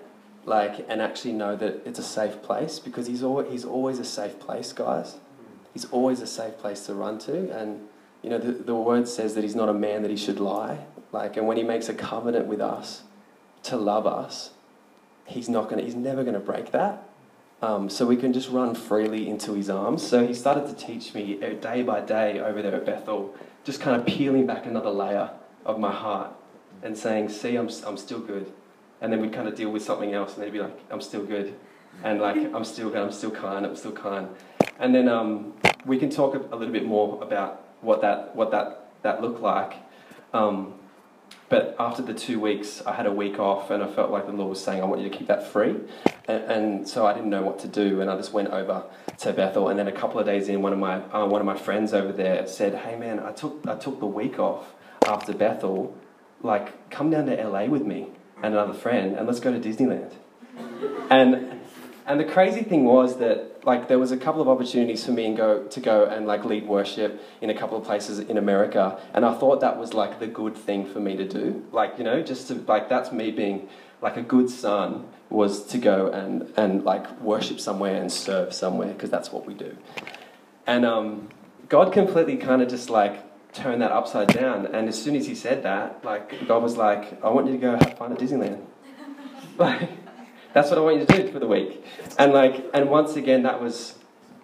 like 0.45 0.85
and 0.87 1.01
actually 1.01 1.33
know 1.33 1.55
that 1.55 1.81
it's 1.85 1.99
a 1.99 2.03
safe 2.03 2.41
place 2.41 2.79
because 2.79 3.07
he's 3.07 3.23
always 3.23 3.51
he's 3.51 3.65
always 3.65 3.99
a 3.99 4.05
safe 4.05 4.39
place, 4.39 4.73
guys. 4.73 5.17
He's 5.73 5.85
always 5.85 6.21
a 6.21 6.27
safe 6.27 6.57
place 6.57 6.85
to 6.85 6.93
run 6.93 7.19
to, 7.19 7.51
and 7.51 7.87
you 8.21 8.29
know 8.29 8.37
the 8.37 8.51
the 8.51 8.75
word 8.75 9.07
says 9.07 9.35
that 9.35 9.43
he's 9.43 9.55
not 9.55 9.69
a 9.69 9.73
man 9.73 10.01
that 10.03 10.11
he 10.11 10.17
should 10.17 10.39
lie, 10.39 10.85
like 11.11 11.37
and 11.37 11.47
when 11.47 11.57
he 11.57 11.63
makes 11.63 11.89
a 11.89 11.93
covenant 11.93 12.47
with 12.47 12.61
us 12.61 13.03
to 13.63 13.77
love 13.77 14.07
us 14.07 14.51
he's 15.25 15.49
not 15.49 15.69
to, 15.69 15.81
he's 15.81 15.95
never 15.95 16.23
to 16.23 16.39
break 16.39 16.71
that. 16.71 17.03
Um, 17.61 17.89
so 17.89 18.05
we 18.05 18.17
can 18.17 18.33
just 18.33 18.49
run 18.49 18.75
freely 18.75 19.27
into 19.29 19.53
his 19.53 19.69
arms. 19.69 20.05
So 20.05 20.25
he 20.25 20.33
started 20.33 20.67
to 20.67 20.85
teach 20.85 21.13
me 21.13 21.43
uh, 21.43 21.53
day 21.53 21.83
by 21.83 22.01
day 22.01 22.39
over 22.39 22.61
there 22.61 22.75
at 22.75 22.85
Bethel, 22.85 23.33
just 23.63 23.81
kind 23.81 23.99
of 23.99 24.05
peeling 24.05 24.45
back 24.45 24.65
another 24.65 24.89
layer 24.91 25.31
of 25.65 25.79
my 25.79 25.91
heart 25.91 26.31
and 26.83 26.97
saying, 26.97 27.29
see, 27.29 27.55
I'm, 27.55 27.69
I'm 27.85 27.97
still 27.97 28.19
good. 28.19 28.51
And 29.01 29.11
then 29.11 29.21
we'd 29.21 29.33
kind 29.33 29.47
of 29.47 29.55
deal 29.55 29.69
with 29.69 29.83
something 29.83 30.13
else 30.13 30.35
and 30.35 30.43
they'd 30.43 30.53
be 30.53 30.59
like, 30.59 30.77
I'm 30.89 31.01
still 31.01 31.23
good. 31.23 31.55
And 32.03 32.19
like, 32.19 32.37
I'm 32.53 32.65
still 32.65 32.89
good, 32.89 33.01
I'm 33.01 33.11
still 33.11 33.31
kind, 33.31 33.65
I'm 33.65 33.75
still 33.75 33.91
kind. 33.91 34.29
And 34.79 34.93
then 34.93 35.07
um, 35.07 35.53
we 35.85 35.97
can 35.97 36.09
talk 36.09 36.35
a, 36.35 36.55
little 36.55 36.73
bit 36.73 36.85
more 36.85 37.21
about 37.23 37.63
what 37.81 38.01
that, 38.01 38.35
what 38.35 38.51
that, 38.51 38.89
that 39.03 39.21
looked 39.21 39.41
like. 39.41 39.73
Um, 40.33 40.73
but 41.47 41.75
after 41.79 42.01
the 42.01 42.13
two 42.13 42.39
weeks, 42.39 42.81
I 42.85 42.93
had 42.93 43.05
a 43.05 43.11
week 43.11 43.39
off, 43.39 43.69
and 43.69 43.83
I 43.83 43.87
felt 43.87 44.09
like 44.09 44.25
the 44.25 44.31
Lord 44.31 44.49
was 44.49 44.63
saying, 44.63 44.81
I 44.81 44.85
want 44.85 45.01
you 45.01 45.09
to 45.09 45.15
keep 45.15 45.27
that 45.27 45.47
free. 45.47 45.75
And, 46.27 46.43
and 46.43 46.87
so 46.87 47.05
I 47.05 47.13
didn't 47.13 47.29
know 47.29 47.43
what 47.43 47.59
to 47.59 47.67
do, 47.67 48.01
and 48.01 48.09
I 48.09 48.17
just 48.17 48.33
went 48.33 48.49
over 48.49 48.83
to 49.19 49.33
Bethel. 49.33 49.69
And 49.69 49.77
then 49.77 49.87
a 49.87 49.91
couple 49.91 50.19
of 50.19 50.25
days 50.25 50.49
in, 50.49 50.61
one 50.61 50.73
of 50.73 50.79
my, 50.79 50.95
uh, 51.13 51.25
one 51.25 51.41
of 51.41 51.45
my 51.45 51.55
friends 51.55 51.93
over 51.93 52.11
there 52.11 52.47
said, 52.47 52.73
Hey 52.75 52.97
man, 52.97 53.19
I 53.19 53.31
took, 53.31 53.65
I 53.67 53.75
took 53.75 53.99
the 53.99 54.07
week 54.07 54.39
off. 54.39 54.73
after 55.07 55.33
Bethel, 55.33 55.95
like, 56.41 56.89
come 56.89 57.11
down 57.11 57.27
to 57.27 57.47
LA 57.47 57.65
with 57.65 57.85
me 57.85 58.09
and 58.43 58.53
another 58.53 58.73
friend, 58.73 59.15
and 59.15 59.27
let's 59.27 59.39
go 59.39 59.51
to 59.51 59.59
Disneyland. 59.59 60.13
And 61.09 61.61
and 62.07 62.19
the 62.19 62.25
crazy 62.25 62.61
thing 62.61 62.85
was 62.85 63.17
that 63.17 63.65
like 63.65 63.87
there 63.87 63.97
was 63.97 64.11
a 64.11 64.17
couple 64.17 64.41
of 64.41 64.47
opportunities 64.47 65.03
for 65.03 65.11
me 65.11 65.25
and 65.25 65.35
go 65.35 65.63
to 65.63 65.79
go 65.79 66.05
and 66.05 66.27
like 66.27 66.45
lead 66.45 66.67
worship 66.67 67.21
in 67.41 67.49
a 67.49 67.55
couple 67.55 67.77
of 67.77 67.83
places 67.83 68.19
in 68.19 68.37
America, 68.37 68.99
and 69.13 69.25
I 69.25 69.33
thought 69.33 69.61
that 69.61 69.77
was 69.77 69.93
like 69.93 70.19
the 70.19 70.27
good 70.27 70.55
thing 70.55 70.85
for 70.85 70.99
me 70.99 71.17
to 71.17 71.27
do. 71.27 71.65
Like 71.71 71.97
you 71.97 72.03
know, 72.03 72.21
just 72.21 72.47
to 72.49 72.55
like 72.67 72.89
that's 72.89 73.11
me 73.11 73.31
being 73.31 73.67
like 74.01 74.17
a 74.17 74.21
good 74.21 74.49
son 74.49 75.07
was 75.29 75.65
to 75.67 75.77
go 75.77 76.07
and 76.07 76.53
and 76.57 76.83
like 76.83 77.19
worship 77.21 77.59
somewhere 77.59 77.99
and 77.99 78.11
serve 78.11 78.53
somewhere 78.53 78.93
because 78.93 79.09
that's 79.09 79.31
what 79.31 79.47
we 79.47 79.53
do. 79.53 79.75
And 80.67 80.85
um, 80.85 81.29
God 81.69 81.91
completely 81.91 82.37
kind 82.37 82.61
of 82.61 82.69
just 82.69 82.89
like 82.89 83.24
turned 83.55 83.81
that 83.81 83.91
upside 83.91 84.27
down. 84.27 84.67
And 84.67 84.87
as 84.87 85.01
soon 85.01 85.15
as 85.15 85.25
He 85.25 85.35
said 85.35 85.63
that, 85.63 86.03
like 86.03 86.47
God 86.47 86.61
was 86.61 86.77
like, 86.77 87.23
"I 87.23 87.29
want 87.29 87.47
you 87.47 87.53
to 87.53 87.57
go 87.57 87.71
have 87.71 87.97
fun 87.97 88.11
at 88.11 88.19
Disneyland." 88.19 88.63
like 89.57 89.89
that's 90.55 90.69
what 90.69 90.79
I 90.79 90.81
want 90.81 91.01
you 91.01 91.05
to 91.05 91.21
do 91.21 91.31
for 91.33 91.39
the 91.39 91.47
week. 91.47 91.83
And 92.17 92.31
like, 92.31 92.65
and 92.73 92.89
once 92.89 93.17
again, 93.17 93.43
that 93.43 93.61
was, 93.61 93.95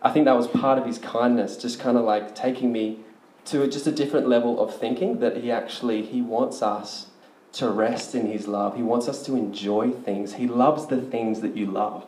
I 0.01 0.11
think 0.11 0.25
that 0.25 0.35
was 0.35 0.45
part 0.45 0.77
of 0.77 0.85
his 0.85 0.97
kindness, 0.97 1.55
just 1.55 1.79
kind 1.79 1.97
of 1.97 2.03
like 2.03 2.35
taking 2.35 2.69
me 2.69 2.99
to 3.45 3.65
just 3.69 3.87
a 3.87 3.93
different 3.93 4.27
level 4.27 4.61
of 4.61 4.77
thinking 4.77 5.19
that 5.19 5.37
he 5.37 5.49
actually, 5.49 6.01
he 6.01 6.21
wants 6.21 6.61
us 6.61 7.07
to 7.53 7.69
rest 7.69 8.13
in 8.13 8.25
his 8.25 8.45
love. 8.45 8.75
He 8.75 8.83
wants 8.83 9.07
us 9.07 9.23
to 9.25 9.37
enjoy 9.37 9.91
things. 9.91 10.33
He 10.33 10.47
loves 10.47 10.87
the 10.87 11.01
things 11.01 11.39
that 11.39 11.55
you 11.55 11.65
love. 11.65 12.05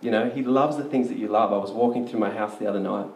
You 0.00 0.10
know, 0.10 0.30
he 0.30 0.42
loves 0.42 0.76
the 0.76 0.84
things 0.84 1.06
that 1.06 1.16
you 1.16 1.28
love. 1.28 1.52
I 1.52 1.58
was 1.58 1.70
walking 1.70 2.08
through 2.08 2.18
my 2.18 2.30
house 2.30 2.58
the 2.58 2.66
other 2.66 2.80
night, 2.80 3.06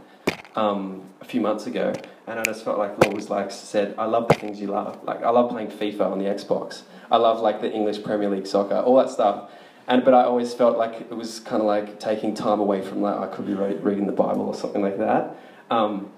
um, 0.54 1.02
a 1.20 1.24
few 1.24 1.40
months 1.40 1.66
ago, 1.66 1.94
and 2.26 2.38
I 2.38 2.44
just 2.44 2.64
felt 2.64 2.78
like 2.78 3.02
Lord 3.04 3.16
was 3.16 3.30
like 3.30 3.50
said, 3.50 3.94
I 3.98 4.04
love 4.04 4.28
the 4.28 4.34
things 4.34 4.60
you 4.60 4.68
love. 4.68 5.02
Like 5.04 5.22
I 5.22 5.30
love 5.30 5.50
playing 5.50 5.68
FIFA 5.68 6.12
on 6.12 6.18
the 6.18 6.26
Xbox. 6.26 6.82
I 7.10 7.16
love 7.16 7.40
like 7.40 7.60
the 7.60 7.70
English 7.70 8.02
Premier 8.02 8.30
League 8.30 8.46
soccer, 8.46 8.76
all 8.76 8.96
that 8.96 9.10
stuff. 9.10 9.50
And, 9.88 10.04
but 10.04 10.14
I 10.14 10.22
always 10.22 10.54
felt 10.54 10.78
like 10.78 11.00
it 11.00 11.16
was 11.16 11.40
kind 11.40 11.60
of 11.60 11.66
like 11.66 11.98
taking 11.98 12.34
time 12.34 12.60
away 12.60 12.82
from 12.82 13.02
like 13.02 13.18
I 13.18 13.26
could 13.34 13.46
be 13.46 13.54
re- 13.54 13.74
reading 13.74 14.06
the 14.06 14.12
Bible 14.12 14.42
or 14.42 14.54
something 14.54 14.82
like 14.82 14.98
that. 14.98 15.36
Um, 15.70 16.10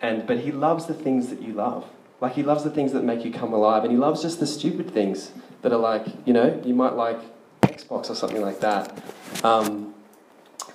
and 0.00 0.26
but 0.26 0.40
he 0.40 0.52
loves 0.52 0.86
the 0.86 0.94
things 0.94 1.28
that 1.28 1.40
you 1.40 1.52
love. 1.52 1.86
Like 2.20 2.34
he 2.34 2.42
loves 2.42 2.64
the 2.64 2.70
things 2.70 2.92
that 2.92 3.04
make 3.04 3.24
you 3.24 3.32
come 3.32 3.52
alive, 3.52 3.84
and 3.84 3.92
he 3.92 3.98
loves 3.98 4.22
just 4.22 4.40
the 4.40 4.46
stupid 4.46 4.90
things 4.90 5.32
that 5.62 5.72
are 5.72 5.78
like 5.78 6.06
you 6.26 6.32
know 6.32 6.60
you 6.64 6.74
might 6.74 6.94
like 6.94 7.20
Xbox 7.62 8.10
or 8.10 8.14
something 8.14 8.42
like 8.42 8.60
that. 8.60 9.02
Um, 9.44 9.94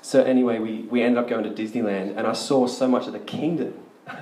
so 0.01 0.23
anyway, 0.23 0.59
we, 0.59 0.81
we 0.83 1.01
ended 1.01 1.17
up 1.17 1.29
going 1.29 1.43
to 1.43 1.49
Disneyland, 1.49 2.17
and 2.17 2.27
I 2.27 2.33
saw 2.33 2.67
so 2.67 2.87
much 2.87 3.07
of 3.07 3.13
the 3.13 3.19
kingdom 3.19 3.73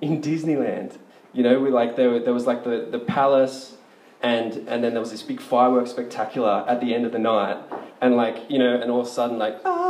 in 0.00 0.20
Disneyland. 0.22 0.98
You 1.32 1.42
know, 1.42 1.60
we 1.60 1.70
like 1.70 1.96
there, 1.96 2.18
there 2.18 2.34
was 2.34 2.46
like 2.46 2.64
the, 2.64 2.88
the 2.90 2.98
palace 2.98 3.76
and 4.22 4.68
and 4.68 4.84
then 4.84 4.92
there 4.92 5.00
was 5.00 5.10
this 5.10 5.22
big 5.22 5.40
fireworks 5.40 5.90
spectacular 5.90 6.64
at 6.68 6.80
the 6.80 6.94
end 6.94 7.06
of 7.06 7.12
the 7.12 7.18
night, 7.18 7.56
and 8.00 8.16
like 8.16 8.50
you 8.50 8.58
know, 8.58 8.80
and 8.80 8.90
all 8.90 9.00
of 9.00 9.06
a 9.06 9.10
sudden 9.10 9.38
like. 9.38 9.56
Ah, 9.64 9.86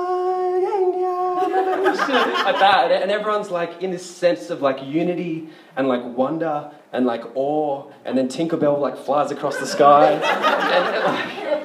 like 1.41 2.59
that, 2.61 2.93
and 2.93 3.11
everyone's 3.11 3.51
like 3.51 3.83
in 3.83 3.91
this 3.91 4.09
sense 4.09 4.51
of 4.51 4.63
like 4.63 4.83
unity 4.85 5.49
and 5.77 5.89
like 5.89 6.05
wonder 6.05 6.71
and 6.93 7.07
like 7.07 7.23
awe, 7.35 7.91
and 8.05 8.17
then 8.17 8.29
Tinkerbell 8.29 8.79
like 8.79 8.97
flies 8.97 9.31
across 9.31 9.57
the 9.57 9.67
sky, 9.67 10.13
and, 10.13 10.23
and, 10.23 11.05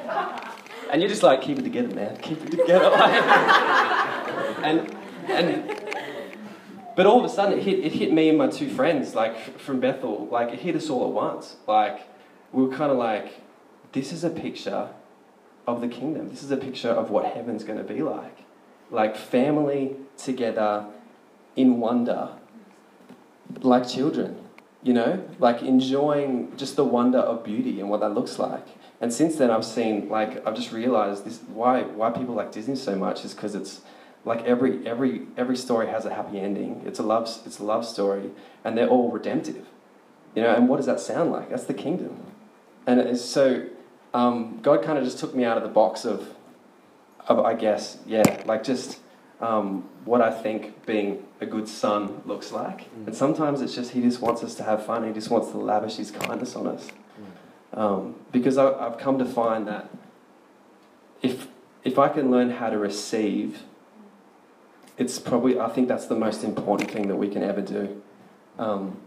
like, 0.08 0.92
and 0.92 1.02
you're 1.02 1.08
just 1.08 1.22
like 1.22 1.42
keep 1.42 1.58
it 1.58 1.62
together, 1.62 1.94
man, 1.94 2.16
keep 2.16 2.42
it 2.42 2.50
together, 2.50 2.90
like, 2.90 3.22
and 4.64 4.96
and 5.28 5.85
but 6.96 7.06
all 7.06 7.20
of 7.20 7.24
a 7.24 7.28
sudden 7.28 7.58
it 7.58 7.62
hit 7.62 7.84
it 7.84 7.92
hit 7.92 8.12
me 8.12 8.28
and 8.28 8.38
my 8.38 8.48
two 8.48 8.68
friends 8.68 9.14
like 9.14 9.58
from 9.60 9.78
Bethel, 9.78 10.26
like 10.30 10.52
it 10.52 10.60
hit 10.60 10.74
us 10.74 10.90
all 10.90 11.06
at 11.06 11.12
once, 11.12 11.56
like 11.68 12.00
we 12.52 12.64
were 12.64 12.74
kind 12.74 12.90
of 12.90 12.98
like, 12.98 13.42
this 13.92 14.12
is 14.12 14.24
a 14.24 14.30
picture 14.30 14.88
of 15.66 15.80
the 15.80 15.88
kingdom. 15.88 16.28
This 16.30 16.42
is 16.42 16.50
a 16.50 16.56
picture 16.56 16.90
of 16.90 17.10
what 17.10 17.26
heaven's 17.26 17.64
going 17.64 17.78
to 17.78 17.84
be 17.84 18.02
like. 18.02 18.38
Like 18.90 19.16
family 19.16 19.96
together 20.16 20.86
in 21.56 21.80
wonder, 21.80 22.30
like 23.60 23.88
children, 23.88 24.38
you 24.82 24.92
know, 24.92 25.24
like 25.38 25.62
enjoying 25.62 26.56
just 26.56 26.76
the 26.76 26.84
wonder 26.84 27.18
of 27.18 27.44
beauty 27.44 27.80
and 27.80 27.90
what 27.90 28.00
that 28.00 28.14
looks 28.14 28.38
like. 28.38 28.66
And 29.00 29.12
since 29.12 29.36
then, 29.36 29.50
I've 29.50 29.64
seen, 29.64 30.08
like, 30.08 30.46
I've 30.46 30.54
just 30.54 30.72
realized 30.72 31.26
this 31.26 31.40
why, 31.48 31.82
why 31.82 32.10
people 32.10 32.34
like 32.34 32.52
Disney 32.52 32.76
so 32.76 32.96
much 32.96 33.24
is 33.24 33.34
because 33.34 33.54
it's 33.54 33.80
like 34.26 34.44
every, 34.44 34.86
every, 34.86 35.22
every 35.36 35.56
story 35.56 35.86
has 35.86 36.04
a 36.04 36.12
happy 36.12 36.38
ending. 36.40 36.82
It's 36.84 36.98
a, 36.98 37.02
love, 37.02 37.24
it's 37.46 37.58
a 37.58 37.64
love 37.64 37.86
story, 37.86 38.30
and 38.64 38.76
they're 38.76 38.88
all 38.88 39.10
redemptive. 39.10 39.66
You 40.34 40.42
know, 40.42 40.54
and 40.54 40.68
what 40.68 40.76
does 40.76 40.86
that 40.86 41.00
sound 41.00 41.32
like? 41.32 41.48
That's 41.48 41.64
the 41.64 41.72
kingdom. 41.72 42.20
And 42.86 43.16
so 43.16 43.66
um, 44.12 44.58
God 44.62 44.82
kind 44.82 44.98
of 44.98 45.04
just 45.04 45.18
took 45.18 45.34
me 45.34 45.44
out 45.44 45.56
of 45.56 45.62
the 45.62 45.70
box 45.70 46.04
of, 46.04 46.34
of 47.28 47.38
I 47.38 47.54
guess, 47.54 47.98
yeah, 48.04 48.42
like 48.44 48.64
just 48.64 48.98
um, 49.40 49.88
what 50.04 50.20
I 50.20 50.30
think 50.30 50.84
being 50.84 51.24
a 51.40 51.46
good 51.46 51.68
son 51.68 52.22
looks 52.26 52.52
like. 52.52 52.80
Mm. 52.80 53.06
And 53.06 53.16
sometimes 53.16 53.60
it's 53.60 53.74
just 53.74 53.92
He 53.92 54.02
just 54.02 54.20
wants 54.20 54.42
us 54.42 54.54
to 54.56 54.64
have 54.64 54.84
fun. 54.84 55.06
He 55.06 55.12
just 55.12 55.30
wants 55.30 55.50
to 55.50 55.58
lavish 55.58 55.96
His 55.96 56.10
kindness 56.10 56.56
on 56.56 56.66
us. 56.66 56.88
Mm. 57.74 57.78
Um, 57.78 58.14
because 58.32 58.58
I, 58.58 58.72
I've 58.72 58.98
come 58.98 59.18
to 59.18 59.24
find 59.24 59.66
that 59.68 59.88
if 61.22 61.48
if 61.84 61.98
I 61.98 62.08
can 62.08 62.30
learn 62.30 62.50
how 62.50 62.68
to 62.68 62.78
receive, 62.78 63.62
it's 64.98 65.18
probably 65.18 65.58
I 65.58 65.68
think 65.68 65.88
that's 65.88 66.06
the 66.06 66.16
most 66.16 66.42
important 66.44 66.90
thing 66.90 67.08
that 67.08 67.16
we 67.16 67.28
can 67.28 67.42
ever 67.42 67.60
do. 67.60 68.02
Um, 68.58 68.98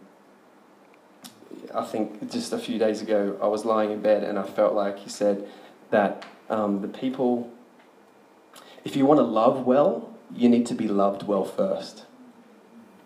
I 1.73 1.83
think 1.83 2.31
just 2.31 2.53
a 2.53 2.57
few 2.57 2.79
days 2.79 3.01
ago, 3.01 3.37
I 3.41 3.47
was 3.47 3.65
lying 3.65 3.91
in 3.91 4.01
bed 4.01 4.23
and 4.23 4.37
I 4.37 4.43
felt 4.43 4.73
like 4.73 4.99
he 4.99 5.09
said 5.09 5.47
that 5.91 6.25
um, 6.49 6.81
the 6.81 6.87
people, 6.87 7.51
if 8.83 8.95
you 8.95 9.05
want 9.05 9.19
to 9.19 9.23
love 9.23 9.65
well, 9.65 10.13
you 10.35 10.49
need 10.49 10.65
to 10.67 10.75
be 10.75 10.87
loved 10.87 11.23
well 11.23 11.45
first. 11.45 12.05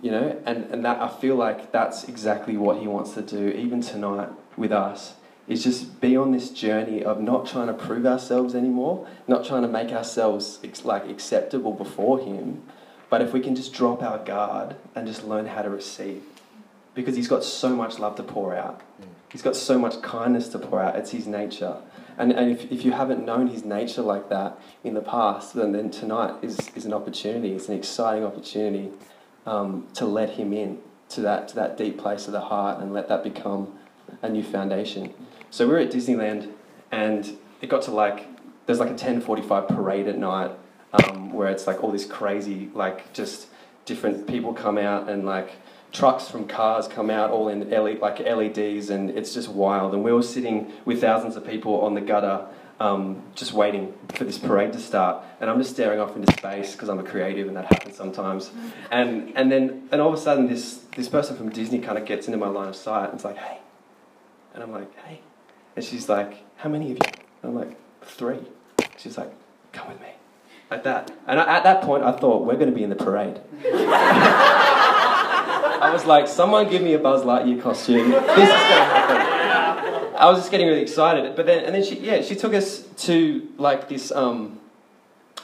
You 0.02 0.12
know, 0.12 0.42
and, 0.46 0.66
and 0.66 0.84
that 0.84 1.02
I 1.02 1.08
feel 1.08 1.36
like 1.36 1.72
that's 1.72 2.04
exactly 2.06 2.58
what 2.58 2.80
he 2.80 2.88
wants 2.88 3.14
to 3.14 3.22
do, 3.22 3.50
even 3.50 3.82
tonight 3.82 4.30
with 4.58 4.74
us, 4.74 5.14
is 5.48 5.64
just 5.64 6.00
be 6.00 6.16
on 6.16 6.32
this 6.32 6.50
journey 6.50 7.04
of 7.04 7.20
not 7.20 7.46
trying 7.46 7.68
to 7.68 7.74
prove 7.74 8.06
ourselves 8.06 8.56
anymore, 8.56 9.08
not 9.28 9.46
trying 9.46 9.62
to 9.62 9.68
make 9.68 9.92
ourselves 9.92 10.60
like 10.84 11.08
acceptable 11.08 11.74
before 11.74 12.20
him, 12.20 12.64
but 13.10 13.22
if 13.22 13.34
we 13.34 13.40
can 13.40 13.56
just 13.56 13.74
drop 13.74 14.02
our 14.02 14.18
guard 14.18 14.76
and 14.96 15.06
just 15.06 15.24
learn 15.24 15.46
how 15.48 15.62
to 15.62 15.70
receive 15.70 16.24
because 16.96 17.16
he's 17.16 17.28
got 17.28 17.44
so 17.44 17.76
much 17.76 18.00
love 18.00 18.16
to 18.16 18.24
pour 18.24 18.56
out. 18.56 18.82
He's 19.32 19.42
got 19.42 19.56
so 19.56 19.80
much 19.80 20.02
kindness 20.02 20.48
to 20.50 20.60
pour 20.60 20.82
out. 20.82 20.96
It's 20.96 21.12
his 21.12 21.26
nature. 21.26 21.78
And, 22.18 22.32
and 22.32 22.52
if, 22.52 22.72
if 22.72 22.86
you 22.86 22.92
haven't 22.92 23.26
known 23.26 23.48
his 23.48 23.66
nature 23.66 24.04
like 24.04 24.30
that 24.30 24.60
in 24.84 24.94
the 24.94 25.02
past, 25.02 25.56
then, 25.56 25.72
then 25.72 25.90
tonight 25.90 26.36
is, 26.44 26.70
is 26.76 26.86
an 26.86 26.94
opportunity. 26.94 27.54
It's 27.54 27.68
an 27.68 27.76
exciting 27.76 28.24
opportunity 28.24 28.92
um, 29.48 29.88
to 29.96 30.06
let 30.06 30.32
him 30.32 30.54
in 30.54 30.80
to 31.10 31.22
that, 31.22 31.48
to 31.50 31.56
that 31.56 31.78
deep 31.78 31.98
place 31.98 32.28
of 32.28 32.34
the 32.34 32.42
heart 32.42 32.80
and 32.82 32.94
let 32.94 33.10
that 33.10 33.24
become 33.24 33.78
a 34.22 34.30
new 34.30 34.44
foundation. 34.44 35.14
So 35.50 35.68
we 35.68 35.74
are 35.76 35.80
at 35.80 35.92
Disneyland 35.92 36.52
and 36.92 37.38
it 37.62 37.70
got 37.70 37.84
to 37.84 37.92
like, 37.92 38.28
there's 38.66 38.80
like 38.80 38.92
a 38.92 38.96
10.45 38.96 39.68
parade 39.68 40.08
at 40.08 40.18
night 40.18 40.52
um, 40.94 41.34
where 41.34 41.50
it's 41.50 41.68
like 41.68 41.84
all 41.84 41.92
this 41.92 42.06
crazy, 42.06 42.70
like 42.74 43.14
just 43.14 43.48
different 43.86 44.28
people 44.28 44.54
come 44.54 44.78
out 44.78 45.10
and 45.10 45.26
like 45.26 45.56
trucks 45.94 46.28
from 46.28 46.48
cars 46.48 46.88
come 46.88 47.10
out 47.10 47.30
all 47.30 47.48
in 47.48 47.70
like 48.00 48.20
LEDs, 48.20 48.90
and 48.90 49.12
it's 49.12 49.34
just 49.34 49.48
wild. 49.48 49.94
And 49.94 50.04
we 50.04 50.12
were 50.12 50.24
sitting 50.24 50.72
with 50.86 51.00
thousands 51.00 51.36
of 51.36 51.46
people 51.46 51.82
on 51.82 51.94
the 51.94 52.02
gutter, 52.02 52.48
um, 52.80 53.22
just 53.36 53.54
waiting 53.54 53.94
for 54.10 54.24
this 54.24 54.38
parade 54.38 54.74
to 54.74 54.80
start. 54.80 55.24
And 55.40 55.50
I'm 55.50 55.60
just 55.60 55.72
staring 55.72 56.00
off 56.00 56.16
into 56.16 56.34
space 56.34 56.74
because 56.74 56.90
I'm 56.90 57.00
a 57.00 57.04
creative, 57.04 57.48
and 57.48 57.56
that 57.56 57.66
happens 57.66 57.96
sometimes. 57.96 58.52
And 58.92 59.32
and 59.36 59.52
then 59.52 59.88
and 59.92 60.02
all 60.02 60.12
of 60.12 60.16
a 60.16 60.22
sudden, 60.22 60.48
this 60.48 60.84
this 60.96 61.08
person 61.08 61.38
from 61.38 61.50
Disney 61.50 61.80
kind 61.80 61.98
of 61.98 62.06
gets 62.06 62.28
into 62.28 62.38
my 62.38 62.50
line 62.50 62.68
of 62.68 62.76
sight 62.76 63.06
and 63.06 63.14
it's 63.14 63.24
like, 63.24 63.38
hey, 63.38 63.60
and 64.54 64.64
I'm 64.64 64.72
like, 64.72 64.96
hey, 65.06 65.22
and 65.76 65.84
she's 65.84 66.08
like, 66.08 66.44
how 66.58 66.70
many 66.70 66.92
of 66.92 66.98
you? 66.98 67.12
And 67.42 67.52
I'm 67.52 67.56
like, 67.56 67.78
three. 68.04 68.40
She's 68.98 69.18
like, 69.18 69.32
come 69.72 69.88
with 69.90 70.00
me. 70.00 70.10
Like 70.70 70.84
that. 70.84 71.12
And 71.28 71.40
at 71.40 71.64
that 71.64 71.82
point, 71.84 72.04
I 72.04 72.12
thought, 72.12 72.46
we're 72.46 72.56
going 72.56 72.70
to 72.70 72.76
be 72.76 72.84
in 72.84 72.90
the 72.90 72.96
parade. 72.96 73.42
I 75.84 75.90
was 75.92 76.06
like, 76.06 76.28
someone 76.28 76.70
give 76.70 76.82
me 76.82 76.94
a 76.94 77.00
Buzz 77.00 77.24
Lightyear 77.24 77.62
costume. 77.62 78.12
This 78.12 78.22
is 78.22 78.26
going 78.26 78.48
to 78.48 78.54
happen. 78.54 80.16
I 80.16 80.30
was 80.30 80.40
just 80.40 80.52
getting 80.52 80.68
really 80.68 80.82
excited. 80.82 81.36
But 81.36 81.46
then, 81.46 81.66
and 81.66 81.76
then 81.76 81.84
she, 81.84 82.00
yeah, 82.00 82.22
she 82.22 82.36
took 82.36 82.54
us 82.54 82.84
to 83.06 83.48
like 83.58 83.90
this, 83.90 84.12
um, 84.12 84.60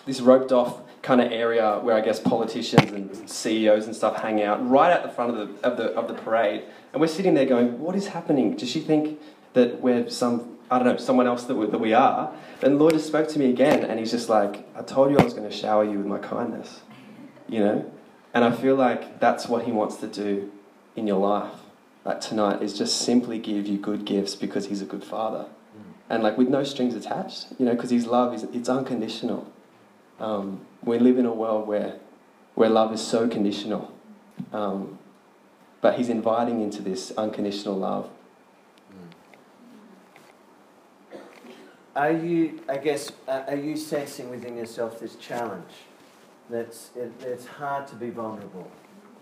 this 0.05 0.21
roped 0.21 0.51
off 0.51 0.81
kind 1.01 1.19
of 1.21 1.31
area 1.31 1.79
where 1.79 1.95
I 1.95 2.01
guess 2.01 2.19
politicians 2.19 2.91
and 2.91 3.29
CEOs 3.29 3.87
and 3.87 3.95
stuff 3.95 4.21
hang 4.21 4.41
out, 4.41 4.67
right 4.69 4.91
at 4.91 5.03
the 5.03 5.09
front 5.09 5.35
of 5.35 5.61
the, 5.61 5.67
of 5.67 5.77
the, 5.77 5.85
of 5.95 6.07
the 6.07 6.13
parade. 6.13 6.63
And 6.91 7.01
we're 7.01 7.07
sitting 7.07 7.33
there 7.33 7.45
going, 7.45 7.79
what 7.79 7.95
is 7.95 8.07
happening? 8.07 8.55
Does 8.55 8.69
she 8.69 8.79
think 8.79 9.19
that 9.53 9.81
we're 9.81 10.09
some, 10.09 10.57
I 10.71 10.79
don't 10.79 10.87
know, 10.87 10.97
someone 10.97 11.27
else 11.27 11.43
that 11.43 11.55
we, 11.55 11.67
that 11.67 11.79
we 11.79 11.93
are? 11.93 12.33
And 12.61 12.75
the 12.75 12.79
Lord 12.79 12.93
just 12.93 13.07
spoke 13.07 13.27
to 13.29 13.39
me 13.39 13.49
again, 13.49 13.83
and 13.83 13.99
He's 13.99 14.11
just 14.11 14.29
like, 14.29 14.67
I 14.75 14.81
told 14.81 15.11
you 15.11 15.17
I 15.17 15.23
was 15.23 15.33
going 15.33 15.49
to 15.49 15.55
shower 15.55 15.83
you 15.83 15.97
with 15.97 16.07
my 16.07 16.19
kindness. 16.19 16.81
You 17.47 17.59
know? 17.59 17.91
And 18.33 18.43
I 18.43 18.51
feel 18.51 18.75
like 18.75 19.19
that's 19.19 19.47
what 19.47 19.65
He 19.65 19.71
wants 19.71 19.97
to 19.97 20.07
do 20.07 20.51
in 20.95 21.07
your 21.07 21.19
life. 21.19 21.53
like 22.05 22.21
tonight 22.21 22.61
is 22.61 22.77
just 22.77 22.97
simply 23.01 23.39
give 23.39 23.67
you 23.67 23.77
good 23.77 24.05
gifts 24.05 24.35
because 24.35 24.67
He's 24.67 24.81
a 24.81 24.85
good 24.85 25.03
Father, 25.03 25.47
and 26.09 26.23
like 26.23 26.37
with 26.37 26.49
no 26.49 26.63
strings 26.63 26.95
attached, 26.95 27.47
you 27.57 27.65
know, 27.65 27.73
because 27.73 27.89
His 27.89 28.05
love 28.05 28.33
is 28.33 28.43
it's 28.43 28.69
unconditional. 28.69 29.51
Um, 30.19 30.65
we 30.83 30.99
live 30.99 31.17
in 31.17 31.25
a 31.25 31.33
world 31.33 31.67
where 31.67 31.95
where 32.55 32.69
love 32.69 32.93
is 32.93 33.01
so 33.01 33.27
conditional, 33.27 33.91
um, 34.53 34.98
but 35.81 35.97
He's 35.97 36.09
inviting 36.09 36.61
into 36.61 36.81
this 36.81 37.11
unconditional 37.17 37.75
love. 37.77 38.09
Are 41.95 42.11
you, 42.11 42.61
I 42.69 42.77
guess, 42.77 43.11
are 43.27 43.55
you 43.55 43.75
sensing 43.75 44.29
within 44.29 44.55
yourself 44.55 44.99
this 44.99 45.15
challenge? 45.15 45.71
That's 46.49 46.91
it, 46.95 47.11
it's 47.21 47.45
hard 47.45 47.87
to 47.87 47.95
be 47.95 48.09
vulnerable, 48.09 48.71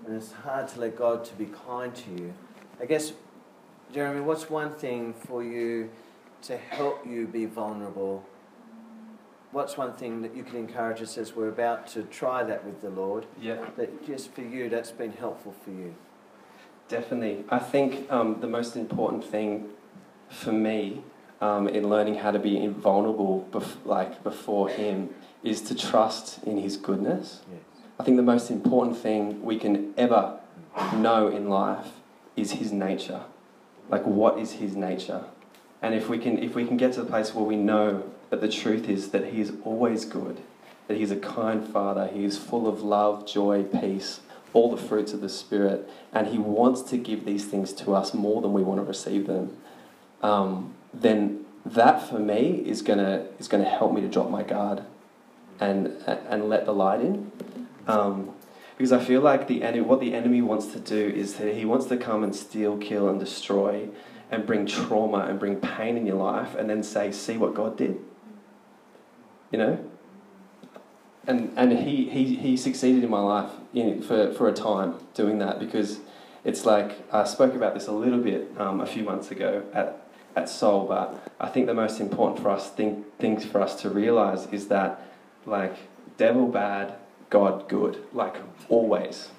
and 0.06 0.16
it's 0.16 0.32
hard 0.32 0.68
to 0.70 0.82
let 0.82 0.96
God 0.96 1.26
to 1.26 1.34
be 1.36 1.46
kind 1.46 1.96
to 1.96 2.12
you. 2.12 2.34
I 2.80 2.86
guess, 2.86 3.14
Jeremy, 3.94 4.22
what's 4.22 4.50
one 4.50 4.74
thing 4.76 5.14
for 5.14 5.44
you 5.44 5.90
to 6.44 6.58
help 6.58 7.06
you 7.06 7.26
be 7.26 7.46
vulnerable? 7.46 8.24
What's 9.52 9.76
one 9.78 9.94
thing 9.94 10.22
that 10.22 10.36
you 10.36 10.44
can 10.44 10.58
encourage 10.58 11.02
us 11.02 11.18
as 11.18 11.36
we're 11.36 11.50
about 11.50 11.88
to 11.88 12.04
try 12.04 12.44
that 12.44 12.64
with 12.64 12.82
the 12.82 12.90
Lord? 12.90 13.26
Yeah. 13.42 13.66
That 13.78 14.06
just 14.06 14.34
for 14.34 14.42
you, 14.42 14.70
that's 14.70 14.92
been 14.92 15.14
helpful 15.14 15.56
for 15.64 15.72
you. 15.72 15.96
Definitely. 16.90 17.44
I 17.50 17.60
think 17.60 18.10
um, 18.12 18.40
the 18.40 18.48
most 18.48 18.76
important 18.76 19.24
thing 19.24 19.70
for 20.30 20.52
me 20.52 21.04
um, 21.42 21.68
in 21.68 21.90
learning 21.90 22.16
how 22.16 22.32
to 22.32 22.40
be 22.40 22.58
invulnerable, 22.58 23.48
bef- 23.52 23.86
like 23.86 24.24
before 24.24 24.70
Him, 24.70 25.10
is 25.44 25.62
to 25.64 25.76
trust 25.76 26.44
in 26.44 26.58
His 26.58 26.78
goodness. 26.78 27.42
Yes. 27.52 27.62
I 28.00 28.04
think 28.04 28.18
the 28.18 28.24
most 28.24 28.50
important 28.50 28.98
thing 28.98 29.42
we 29.44 29.58
can 29.58 29.94
ever 29.98 30.40
know 30.96 31.28
in 31.28 31.50
life 31.50 31.88
is 32.36 32.54
His 32.54 32.72
nature. 32.72 33.22
Like, 33.90 34.06
what 34.06 34.40
is 34.40 34.54
His 34.54 34.76
nature? 34.76 35.26
And 35.82 35.94
if 35.94 36.10
we 36.10 36.18
can, 36.18 36.38
if 36.40 36.56
we 36.56 36.66
can 36.66 36.78
get 36.78 36.94
to 36.94 37.04
the 37.04 37.10
place 37.10 37.34
where 37.34 37.46
we 37.46 37.56
know 37.56 38.12
that 38.30 38.42
the 38.42 38.50
truth 38.50 38.90
is 38.90 39.10
that 39.10 39.28
He 39.28 39.42
is 39.42 39.54
always 39.64 40.06
good, 40.06 40.42
that 40.88 40.98
He's 40.98 41.12
a 41.12 41.18
kind 41.18 41.68
Father, 41.68 42.08
He 42.08 42.24
is 42.24 42.38
full 42.38 42.68
of 42.68 42.82
love, 42.82 43.28
joy, 43.28 43.64
peace, 43.64 44.22
all 44.54 44.72
the 44.72 44.82
fruits 44.82 45.14
of 45.14 45.22
the 45.22 45.30
Spirit, 45.30 45.90
and 46.14 46.28
He 46.28 46.38
wants 46.38 46.82
to 46.84 46.98
give 46.98 47.26
these 47.26 47.46
things 47.46 47.74
to 47.74 47.94
us 47.94 48.14
more 48.14 48.42
than 48.42 48.54
we 48.54 48.64
want 48.64 48.80
to 48.80 48.84
receive 48.84 49.28
them, 49.28 49.58
um, 50.22 50.74
then 50.94 51.46
that 51.66 52.08
for 52.08 52.20
me 52.20 52.64
is 52.66 52.82
gonna 52.82 53.26
is 53.40 53.48
gonna 53.48 53.70
help 53.70 53.94
me 53.94 54.02
to 54.02 54.08
drop 54.08 54.30
my 54.30 54.44
guard 54.44 54.84
and 55.60 55.88
and 56.08 56.50
let 56.50 56.66
the 56.66 56.74
light 56.74 57.02
in. 57.02 57.32
Um, 57.88 58.34
because 58.78 58.92
I 58.92 59.04
feel 59.04 59.22
like 59.22 59.48
the 59.48 59.64
enemy, 59.64 59.82
what 59.82 60.00
the 60.00 60.14
enemy 60.14 60.42
wants 60.42 60.68
to 60.68 60.80
do 60.80 61.12
is 61.16 61.36
that 61.36 61.56
he 61.56 61.66
wants 61.66 61.88
to 61.88 61.98
come 61.98 62.24
and 62.24 62.36
steal, 62.36 62.78
kill, 62.78 63.10
and 63.10 63.20
destroy, 63.20 63.90
and 64.30 64.46
bring 64.46 64.68
trauma 64.68 65.26
and 65.28 65.40
bring 65.40 65.56
pain 65.56 65.98
in 65.98 66.06
your 66.06 66.18
life, 66.18 66.54
and 66.54 66.70
then 66.70 66.84
say, 66.84 67.12
"See 67.12 67.38
what 67.38 67.56
God 67.56 67.76
did." 67.76 68.00
You 69.52 69.58
know. 69.58 69.90
And 71.26 71.52
and 71.58 71.72
he 71.80 72.08
he, 72.10 72.36
he 72.36 72.56
succeeded 72.56 73.04
in 73.04 73.10
my 73.10 73.20
life 73.20 73.52
in, 73.80 74.02
for 74.02 74.34
for 74.34 74.48
a 74.48 74.54
time 74.54 74.96
doing 75.14 75.40
that 75.40 75.60
because 75.60 76.00
it's 76.44 76.66
like 76.66 77.12
I 77.12 77.26
spoke 77.26 77.54
about 77.54 77.74
this 77.74 77.88
a 77.88 77.92
little 77.92 78.20
bit 78.20 78.52
um, 78.58 78.82
a 78.82 78.86
few 78.86 79.04
months 79.04 79.32
ago 79.32 79.64
at 79.74 80.08
at 80.38 80.48
Soul, 80.48 80.86
but 80.86 81.32
I 81.40 81.50
think 81.50 81.66
the 81.66 81.74
most 81.74 82.00
important 82.00 82.42
for 82.42 82.52
us 82.52 82.70
thing, 82.70 83.06
things 83.18 83.44
for 83.44 83.60
us 83.60 83.82
to 83.82 83.90
realize 83.90 84.46
is 84.54 84.68
that 84.68 85.02
like 85.48 85.76
devil 86.18 86.48
bad, 86.48 86.94
God 87.32 87.68
good, 87.68 88.04
like 88.14 88.36
always. 88.70 89.30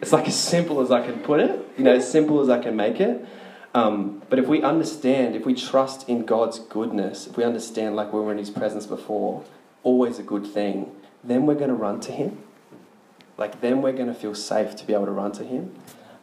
It's 0.00 0.12
like 0.12 0.26
as 0.26 0.38
simple 0.38 0.80
as 0.80 0.90
I 0.90 1.04
can 1.06 1.20
put 1.20 1.38
it, 1.38 1.64
you 1.78 1.84
know, 1.84 1.94
as 1.94 2.10
simple 2.16 2.40
as 2.40 2.48
I 2.48 2.60
can 2.60 2.74
make 2.74 3.00
it. 3.00 3.24
Um, 3.72 4.22
but 4.28 4.40
if 4.40 4.48
we 4.48 4.62
understand, 4.62 5.36
if 5.36 5.46
we 5.46 5.54
trust 5.54 6.08
in 6.08 6.24
God's 6.24 6.58
goodness, 6.58 7.28
if 7.28 7.36
we 7.36 7.44
understand 7.44 7.94
like 7.94 8.12
we 8.12 8.18
were 8.18 8.32
in 8.32 8.38
His 8.38 8.50
presence 8.50 8.86
before, 8.86 9.44
always 9.84 10.18
a 10.18 10.24
good 10.24 10.46
thing, 10.46 10.90
then 11.22 11.46
we're 11.46 11.54
going 11.54 11.68
to 11.68 11.74
run 11.74 12.00
to 12.00 12.12
Him. 12.12 12.42
Like 13.38 13.60
then 13.60 13.80
we're 13.80 13.92
going 13.92 14.08
to 14.08 14.14
feel 14.14 14.34
safe 14.34 14.76
to 14.76 14.84
be 14.84 14.92
able 14.92 15.06
to 15.06 15.12
run 15.12 15.32
to 15.32 15.44
Him. 15.44 15.74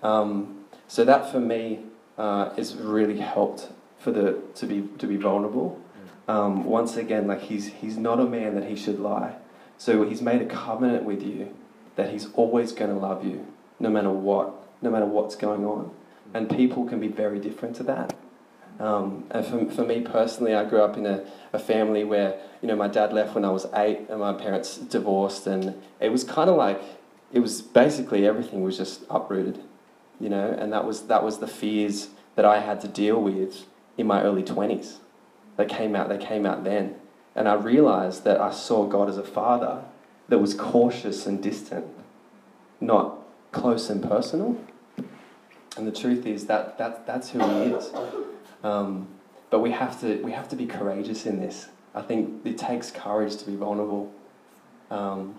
Um, 0.04 0.66
so 0.88 1.04
that 1.06 1.32
for 1.32 1.40
me 1.40 1.80
uh, 2.18 2.54
has 2.56 2.76
really 2.76 3.20
helped 3.20 3.70
for 3.98 4.12
the 4.12 4.42
to 4.56 4.68
be 4.68 4.88
to 5.00 5.08
be 5.08 5.16
vulnerable. 5.16 5.82
Um, 6.28 6.66
once 6.66 6.98
again, 6.98 7.28
like 7.28 7.42
he's 7.42 7.68
he's 7.68 7.98
not 7.98 8.20
a 8.20 8.26
man 8.26 8.56
that 8.56 8.66
he 8.66 8.76
should 8.76 9.00
lie. 9.00 9.36
So 9.78 10.08
he's 10.08 10.22
made 10.22 10.42
a 10.42 10.46
covenant 10.46 11.04
with 11.04 11.24
you 11.24 11.56
that 11.96 12.12
he's 12.12 12.28
always 12.34 12.72
going 12.72 12.92
to 12.92 12.98
love 12.98 13.26
you, 13.26 13.46
no 13.80 13.90
matter 13.90 14.12
what, 14.12 14.54
no 14.82 14.90
matter 14.90 15.06
what's 15.06 15.36
going 15.36 15.66
on. 15.66 15.92
And 16.34 16.50
people 16.50 16.86
can 16.86 17.00
be 17.00 17.08
very 17.08 17.40
different 17.40 17.76
to 17.78 17.84
that. 17.84 18.14
Um, 18.80 19.26
and 19.32 19.46
for, 19.46 19.66
for 19.72 19.86
me 19.86 20.02
personally, 20.02 20.54
I 20.54 20.66
grew 20.66 20.82
up 20.82 20.98
in 20.98 21.06
a, 21.06 21.26
a 21.54 21.60
family 21.60 22.04
where, 22.04 22.38
you 22.62 22.68
know, 22.68 22.76
my 22.76 22.90
dad 22.90 23.14
left 23.14 23.36
when 23.36 23.46
I 23.46 23.50
was 23.50 23.66
eight 23.74 24.02
and 24.10 24.20
my 24.20 24.34
parents 24.34 24.78
divorced. 24.78 25.48
And 25.48 25.82
it 26.00 26.10
was 26.12 26.24
kind 26.24 26.50
of 26.50 26.58
like, 26.58 26.82
it 27.34 27.40
was 27.40 27.62
basically 27.62 28.26
everything 28.26 28.64
was 28.64 28.78
just 28.78 29.04
uprooted, 29.10 29.60
you 30.20 30.30
know, 30.30 30.50
and 30.58 30.72
that 30.72 30.86
was, 30.86 31.08
that 31.08 31.24
was 31.24 31.40
the 31.40 31.48
fears 31.48 32.10
that 32.36 32.46
I 32.46 32.60
had 32.60 32.82
to 32.82 32.88
deal 32.88 33.22
with 33.22 33.66
in 33.98 34.08
my 34.08 34.22
early 34.22 34.44
20s. 34.44 34.98
They 35.58 35.66
came 35.66 35.96
out, 35.96 36.10
they 36.10 36.18
came 36.18 36.46
out 36.46 36.64
then. 36.64 36.96
And 37.36 37.48
I 37.50 37.54
realized 37.56 38.24
that 38.24 38.40
I 38.40 38.52
saw 38.52 38.86
God 38.86 39.10
as 39.10 39.18
a 39.18 39.24
father 39.24 39.84
that 40.30 40.40
was 40.40 40.54
cautious 40.54 41.26
and 41.26 41.42
distant, 41.42 41.86
not 42.80 43.18
close 43.52 43.90
and 43.90 44.02
personal. 44.02 44.58
And 45.78 45.86
the 45.86 45.92
truth 45.92 46.26
is 46.26 46.48
that, 46.48 46.78
that 46.78 47.06
that's 47.06 47.32
who 47.32 47.40
he 47.40 47.72
is. 47.74 47.92
Um, 48.64 49.08
but 49.50 49.60
we 49.60 49.72
have, 49.72 50.00
to, 50.02 50.22
we 50.22 50.32
have 50.32 50.48
to 50.50 50.56
be 50.56 50.66
courageous 50.66 51.26
in 51.26 51.40
this. 51.40 51.68
I 51.94 52.02
think 52.02 52.46
it 52.46 52.58
takes 52.58 52.92
courage 52.92 53.38
to 53.38 53.46
be 53.46 53.56
vulnerable. 53.56 54.12
Um, 54.90 55.36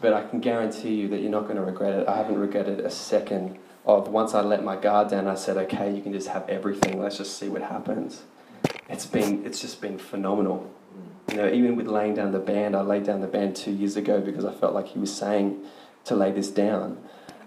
but 0.00 0.12
I 0.12 0.26
can 0.26 0.40
guarantee 0.40 0.94
you 0.94 1.08
that 1.08 1.20
you're 1.20 1.30
not 1.30 1.44
going 1.44 1.56
to 1.56 1.62
regret 1.62 1.92
it. 1.92 2.08
I 2.08 2.16
haven't 2.16 2.38
regretted 2.38 2.80
a 2.80 2.90
second 2.90 3.58
of 3.84 4.08
once 4.08 4.34
I 4.34 4.40
let 4.40 4.64
my 4.64 4.76
guard 4.76 5.10
down, 5.10 5.28
I 5.28 5.36
said, 5.36 5.56
okay, 5.56 5.94
you 5.94 6.02
can 6.02 6.12
just 6.12 6.28
have 6.28 6.48
everything. 6.48 7.00
Let's 7.00 7.18
just 7.18 7.38
see 7.38 7.48
what 7.48 7.62
happens. 7.62 8.24
It's 8.88 9.06
been, 9.06 9.44
it's 9.46 9.60
just 9.60 9.80
been 9.80 9.98
phenomenal. 9.98 10.70
You 11.30 11.36
know, 11.36 11.48
even 11.48 11.76
with 11.76 11.86
laying 11.86 12.14
down 12.14 12.32
the 12.32 12.38
band, 12.38 12.76
I 12.76 12.82
laid 12.82 13.04
down 13.04 13.20
the 13.20 13.26
band 13.26 13.56
two 13.56 13.72
years 13.72 13.96
ago 13.96 14.20
because 14.20 14.44
I 14.44 14.52
felt 14.52 14.74
like 14.74 14.88
he 14.88 14.98
was 14.98 15.14
saying 15.14 15.60
to 16.04 16.14
lay 16.14 16.30
this 16.30 16.50
down, 16.50 16.98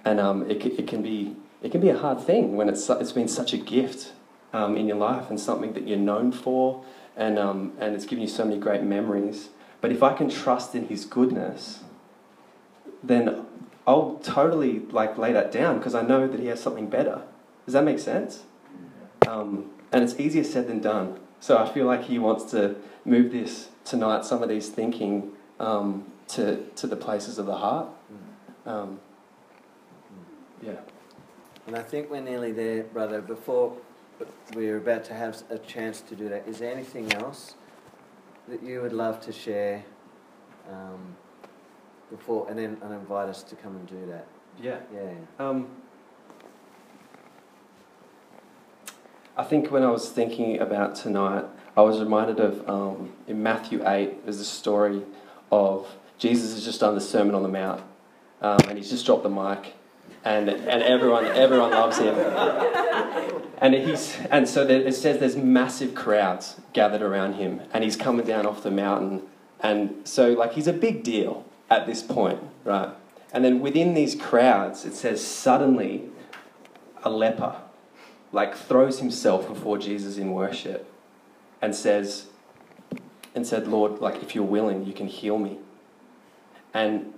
and 0.03 0.19
um, 0.19 0.49
it, 0.49 0.63
it 0.65 0.85
can 0.85 1.01
be, 1.01 1.35
it 1.61 1.71
can 1.71 1.79
be 1.79 1.89
a 1.89 1.97
hard 1.97 2.19
thing 2.19 2.57
when 2.57 2.67
it's, 2.67 2.89
it's 2.89 3.13
been 3.13 3.29
such 3.29 3.53
a 3.53 3.57
gift 3.57 4.11
um, 4.51 4.75
in 4.75 4.87
your 4.87 4.97
life 4.97 5.29
and 5.29 5.39
something 5.39 5.73
that 5.73 5.87
you're 5.87 5.97
known 5.97 6.31
for, 6.31 6.83
and 7.15 7.39
um, 7.39 7.73
and 7.79 7.95
it's 7.95 8.05
given 8.05 8.21
you 8.21 8.27
so 8.27 8.43
many 8.45 8.59
great 8.59 8.83
memories. 8.83 9.49
But 9.81 9.91
if 9.91 10.03
I 10.03 10.13
can 10.13 10.29
trust 10.29 10.75
in 10.75 10.87
His 10.87 11.05
goodness, 11.05 11.79
then 13.03 13.45
I'll 13.87 14.19
totally 14.23 14.79
like 14.91 15.17
lay 15.17 15.33
that 15.33 15.51
down 15.51 15.77
because 15.77 15.95
I 15.95 16.01
know 16.01 16.27
that 16.27 16.39
He 16.39 16.47
has 16.47 16.61
something 16.61 16.89
better. 16.89 17.21
Does 17.65 17.73
that 17.73 17.83
make 17.83 17.99
sense? 17.99 18.43
Um, 19.27 19.71
and 19.91 20.03
it's 20.03 20.19
easier 20.19 20.43
said 20.43 20.67
than 20.67 20.79
done. 20.79 21.19
So 21.39 21.57
I 21.57 21.71
feel 21.71 21.85
like 21.85 22.03
He 22.03 22.19
wants 22.19 22.45
to 22.51 22.75
move 23.05 23.31
this 23.31 23.69
tonight, 23.85 24.25
some 24.25 24.43
of 24.43 24.49
these 24.49 24.69
thinking 24.69 25.31
um, 25.59 26.05
to 26.29 26.65
to 26.75 26.87
the 26.87 26.95
places 26.95 27.39
of 27.39 27.45
the 27.45 27.57
heart. 27.57 27.87
Um, 28.65 28.99
yeah. 30.61 30.79
And 31.67 31.75
I 31.75 31.81
think 31.81 32.09
we're 32.09 32.21
nearly 32.21 32.51
there, 32.51 32.83
brother. 32.83 33.21
Before 33.21 33.75
we're 34.53 34.77
about 34.77 35.05
to 35.05 35.13
have 35.13 35.41
a 35.49 35.57
chance 35.57 36.01
to 36.01 36.15
do 36.15 36.29
that, 36.29 36.47
is 36.47 36.59
there 36.59 36.71
anything 36.71 37.13
else 37.13 37.55
that 38.47 38.61
you 38.63 38.81
would 38.81 38.93
love 38.93 39.21
to 39.21 39.31
share 39.31 39.83
um, 40.69 41.15
before, 42.09 42.47
and 42.49 42.57
then 42.57 42.77
and 42.81 42.93
invite 42.93 43.29
us 43.29 43.43
to 43.43 43.55
come 43.55 43.75
and 43.75 43.87
do 43.87 44.05
that? 44.07 44.27
Yeah. 44.61 44.79
Yeah. 44.93 45.11
Um, 45.39 45.67
I 49.39 49.43
think 49.43 49.71
when 49.71 49.83
I 49.83 49.89
was 49.89 50.09
thinking 50.09 50.59
about 50.59 50.95
tonight, 50.95 51.45
I 51.77 51.81
was 51.81 51.99
reminded 52.01 52.41
of 52.41 52.67
um, 52.69 53.13
in 53.25 53.41
Matthew 53.41 53.81
8, 53.87 54.25
there's 54.25 54.41
a 54.41 54.43
story 54.43 55.01
of 55.49 55.87
Jesus 56.17 56.53
has 56.55 56.65
just 56.65 56.81
done 56.81 56.93
the 56.93 56.99
Sermon 56.99 57.33
on 57.33 57.43
the 57.43 57.49
Mount 57.49 57.81
um, 58.41 58.59
and 58.67 58.77
he's 58.77 58.89
just 58.89 59.05
dropped 59.05 59.23
the 59.23 59.29
mic 59.29 59.75
and, 60.25 60.49
and 60.49 60.83
everyone, 60.83 61.25
everyone 61.25 61.71
loves 61.71 61.97
him. 61.97 62.15
And, 63.61 63.73
he's, 63.73 64.17
and 64.29 64.47
so 64.47 64.65
there, 64.65 64.81
it 64.81 64.93
says 64.93 65.19
there's 65.19 65.37
massive 65.37 65.95
crowds 65.95 66.59
gathered 66.73 67.01
around 67.01 67.35
him 67.35 67.61
and 67.73 67.83
he's 67.83 67.95
coming 67.95 68.25
down 68.25 68.45
off 68.45 68.61
the 68.61 68.71
mountain. 68.71 69.23
And 69.61 70.05
so, 70.05 70.33
like, 70.33 70.53
he's 70.53 70.67
a 70.67 70.73
big 70.73 71.03
deal 71.03 71.45
at 71.69 71.85
this 71.85 72.01
point, 72.01 72.39
right? 72.63 72.89
And 73.31 73.45
then 73.45 73.59
within 73.59 73.93
these 73.93 74.15
crowds, 74.15 74.85
it 74.85 74.95
says 74.95 75.25
suddenly 75.25 76.09
a 77.03 77.09
leper 77.09 77.55
like 78.31 78.55
throws 78.55 78.99
himself 78.99 79.47
before 79.47 79.77
Jesus 79.77 80.17
in 80.17 80.31
worship 80.33 80.91
and 81.61 81.75
says 81.75 82.27
and 83.35 83.45
said, 83.45 83.67
Lord, 83.67 83.99
like 83.99 84.21
if 84.21 84.35
you're 84.35 84.43
willing, 84.43 84.85
you 84.85 84.93
can 84.93 85.07
heal 85.07 85.37
me. 85.37 85.59
And 86.73 87.13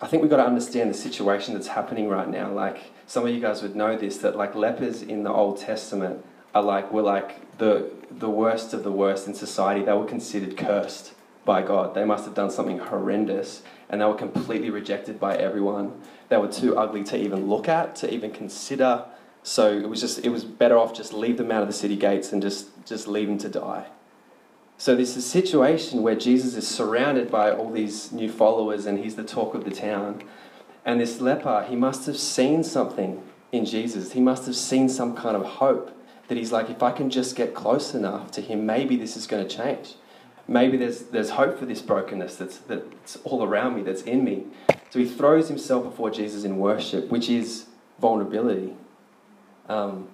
I 0.00 0.06
think 0.06 0.22
we've 0.22 0.30
got 0.30 0.38
to 0.38 0.46
understand 0.46 0.90
the 0.90 0.94
situation 0.94 1.54
that's 1.54 1.68
happening 1.68 2.08
right 2.08 2.28
now. 2.28 2.50
Like 2.52 2.92
some 3.06 3.26
of 3.26 3.32
you 3.32 3.40
guys 3.40 3.62
would 3.62 3.76
know 3.76 3.96
this, 3.96 4.18
that 4.18 4.36
like 4.36 4.54
lepers 4.54 5.02
in 5.02 5.24
the 5.24 5.32
Old 5.32 5.58
Testament 5.58 6.24
are 6.54 6.62
like 6.62 6.92
were 6.92 7.02
like 7.02 7.58
the 7.58 7.90
the 8.10 8.30
worst 8.30 8.72
of 8.74 8.82
the 8.82 8.92
worst 8.92 9.26
in 9.26 9.34
society. 9.34 9.84
They 9.84 9.92
were 9.92 10.06
considered 10.06 10.56
cursed 10.56 11.14
by 11.44 11.62
God. 11.62 11.94
They 11.94 12.04
must 12.04 12.24
have 12.24 12.34
done 12.34 12.50
something 12.50 12.78
horrendous, 12.78 13.62
and 13.88 14.00
they 14.00 14.04
were 14.04 14.14
completely 14.14 14.70
rejected 14.70 15.18
by 15.18 15.36
everyone. 15.36 16.00
They 16.28 16.36
were 16.36 16.48
too 16.48 16.76
ugly 16.76 17.04
to 17.04 17.18
even 17.18 17.48
look 17.48 17.68
at, 17.68 17.96
to 17.96 18.12
even 18.12 18.30
consider. 18.30 19.04
So 19.42 19.72
it 19.72 19.88
was 19.88 20.00
just 20.00 20.24
it 20.24 20.28
was 20.28 20.44
better 20.44 20.76
off 20.76 20.94
just 20.94 21.12
leave 21.12 21.38
them 21.38 21.50
out 21.50 21.62
of 21.62 21.68
the 21.68 21.74
city 21.74 21.96
gates 21.96 22.32
and 22.32 22.42
just 22.42 22.68
just 22.86 23.08
leave 23.08 23.28
them 23.28 23.38
to 23.38 23.48
die. 23.48 23.86
So 24.76 24.96
this 24.96 25.10
is 25.10 25.24
a 25.24 25.28
situation 25.28 26.02
where 26.02 26.14
Jesus 26.14 26.56
is 26.56 26.66
surrounded 26.66 27.30
by 27.30 27.50
all 27.50 27.70
these 27.70 28.12
new 28.12 28.30
followers 28.30 28.86
and 28.86 28.98
he's 28.98 29.14
the 29.14 29.24
talk 29.24 29.54
of 29.54 29.64
the 29.64 29.70
town. 29.70 30.22
And 30.86 30.98
this 30.98 31.20
leper, 31.20 31.66
he 31.68 31.76
must 31.76 32.06
have 32.06 32.16
seen 32.16 32.64
something 32.64 33.22
in 33.52 33.66
Jesus. 33.66 34.12
He 34.12 34.20
must 34.20 34.46
have 34.46 34.56
seen 34.56 34.88
some 34.88 35.14
kind 35.14 35.36
of 35.36 35.44
hope 35.44 35.94
that 36.28 36.38
he's 36.38 36.50
like, 36.50 36.70
if 36.70 36.82
I 36.82 36.92
can 36.92 37.10
just 37.10 37.36
get 37.36 37.54
close 37.54 37.94
enough 37.94 38.30
to 38.30 38.40
him, 38.40 38.64
maybe 38.64 38.96
this 38.96 39.16
is 39.18 39.26
going 39.26 39.46
to 39.46 39.54
change. 39.54 39.96
Maybe 40.50 40.76
there's, 40.76 41.02
there's 41.02 41.30
hope 41.30 41.60
for 41.60 41.64
this 41.64 41.80
brokenness 41.80 42.34
that's, 42.34 42.58
that's 42.58 43.16
all 43.22 43.44
around 43.44 43.76
me, 43.76 43.82
that's 43.82 44.02
in 44.02 44.24
me. 44.24 44.46
So 44.90 44.98
he 44.98 45.06
throws 45.06 45.46
himself 45.46 45.84
before 45.84 46.10
Jesus 46.10 46.42
in 46.42 46.58
worship, 46.58 47.08
which 47.08 47.30
is 47.30 47.66
vulnerability. 48.00 48.74
Um, 49.68 50.08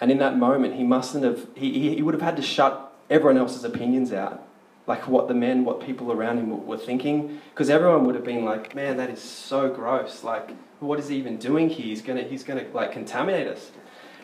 and 0.00 0.12
in 0.12 0.18
that 0.18 0.38
moment, 0.38 0.76
he 0.76 0.84
mustn't 0.84 1.24
have, 1.24 1.48
he, 1.56 1.96
he 1.96 2.02
would 2.02 2.14
have 2.14 2.22
had 2.22 2.36
to 2.36 2.42
shut 2.42 2.96
everyone 3.10 3.36
else's 3.36 3.64
opinions 3.64 4.12
out. 4.12 4.46
Like 4.86 5.08
what 5.08 5.26
the 5.26 5.34
men, 5.34 5.64
what 5.64 5.80
people 5.80 6.12
around 6.12 6.38
him 6.38 6.64
were 6.64 6.78
thinking. 6.78 7.40
Because 7.50 7.68
everyone 7.68 8.04
would 8.04 8.14
have 8.14 8.24
been 8.24 8.44
like, 8.44 8.76
man, 8.76 8.96
that 8.98 9.10
is 9.10 9.20
so 9.20 9.68
gross. 9.68 10.22
Like, 10.22 10.50
what 10.78 11.00
is 11.00 11.08
he 11.08 11.16
even 11.16 11.36
doing 11.36 11.68
here? 11.68 11.86
He's 11.86 12.00
gonna, 12.00 12.22
he's 12.22 12.44
gonna 12.44 12.64
like 12.72 12.92
contaminate 12.92 13.48
us. 13.48 13.72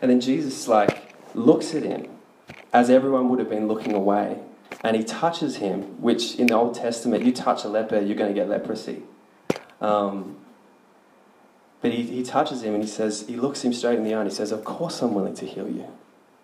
And 0.01 0.13
then 0.13 0.21
Jesus 0.21 0.69
like 0.69 1.13
looks 1.35 1.75
at 1.75 1.83
him 1.83 2.07
as 2.73 2.89
everyone 2.89 3.29
would 3.31 3.41
have 3.41 3.51
been 3.51 3.67
looking 3.67 3.95
away. 3.95 4.39
And 4.85 4.97
he 4.97 5.03
touches 5.03 5.57
him, 5.57 6.01
which 6.01 6.37
in 6.37 6.47
the 6.49 6.55
Old 6.55 6.75
Testament, 6.75 7.25
you 7.25 7.33
touch 7.33 7.65
a 7.65 7.69
leper, 7.69 7.99
you're 7.99 8.17
going 8.17 8.33
to 8.33 8.39
get 8.39 8.51
leprosy. 8.51 9.03
Um, 9.81 10.37
but 11.81 11.91
he, 11.93 12.03
he 12.03 12.23
touches 12.23 12.63
him 12.63 12.75
and 12.75 12.83
he 12.83 12.89
says, 12.89 13.25
he 13.27 13.37
looks 13.37 13.65
him 13.65 13.73
straight 13.73 13.99
in 13.99 14.05
the 14.05 14.15
eye 14.15 14.21
and 14.21 14.31
he 14.31 14.35
says, 14.35 14.53
Of 14.53 14.63
course 14.65 15.01
I'm 15.03 15.15
willing 15.15 15.35
to 15.37 15.47
heal 15.47 15.69
you. 15.69 15.89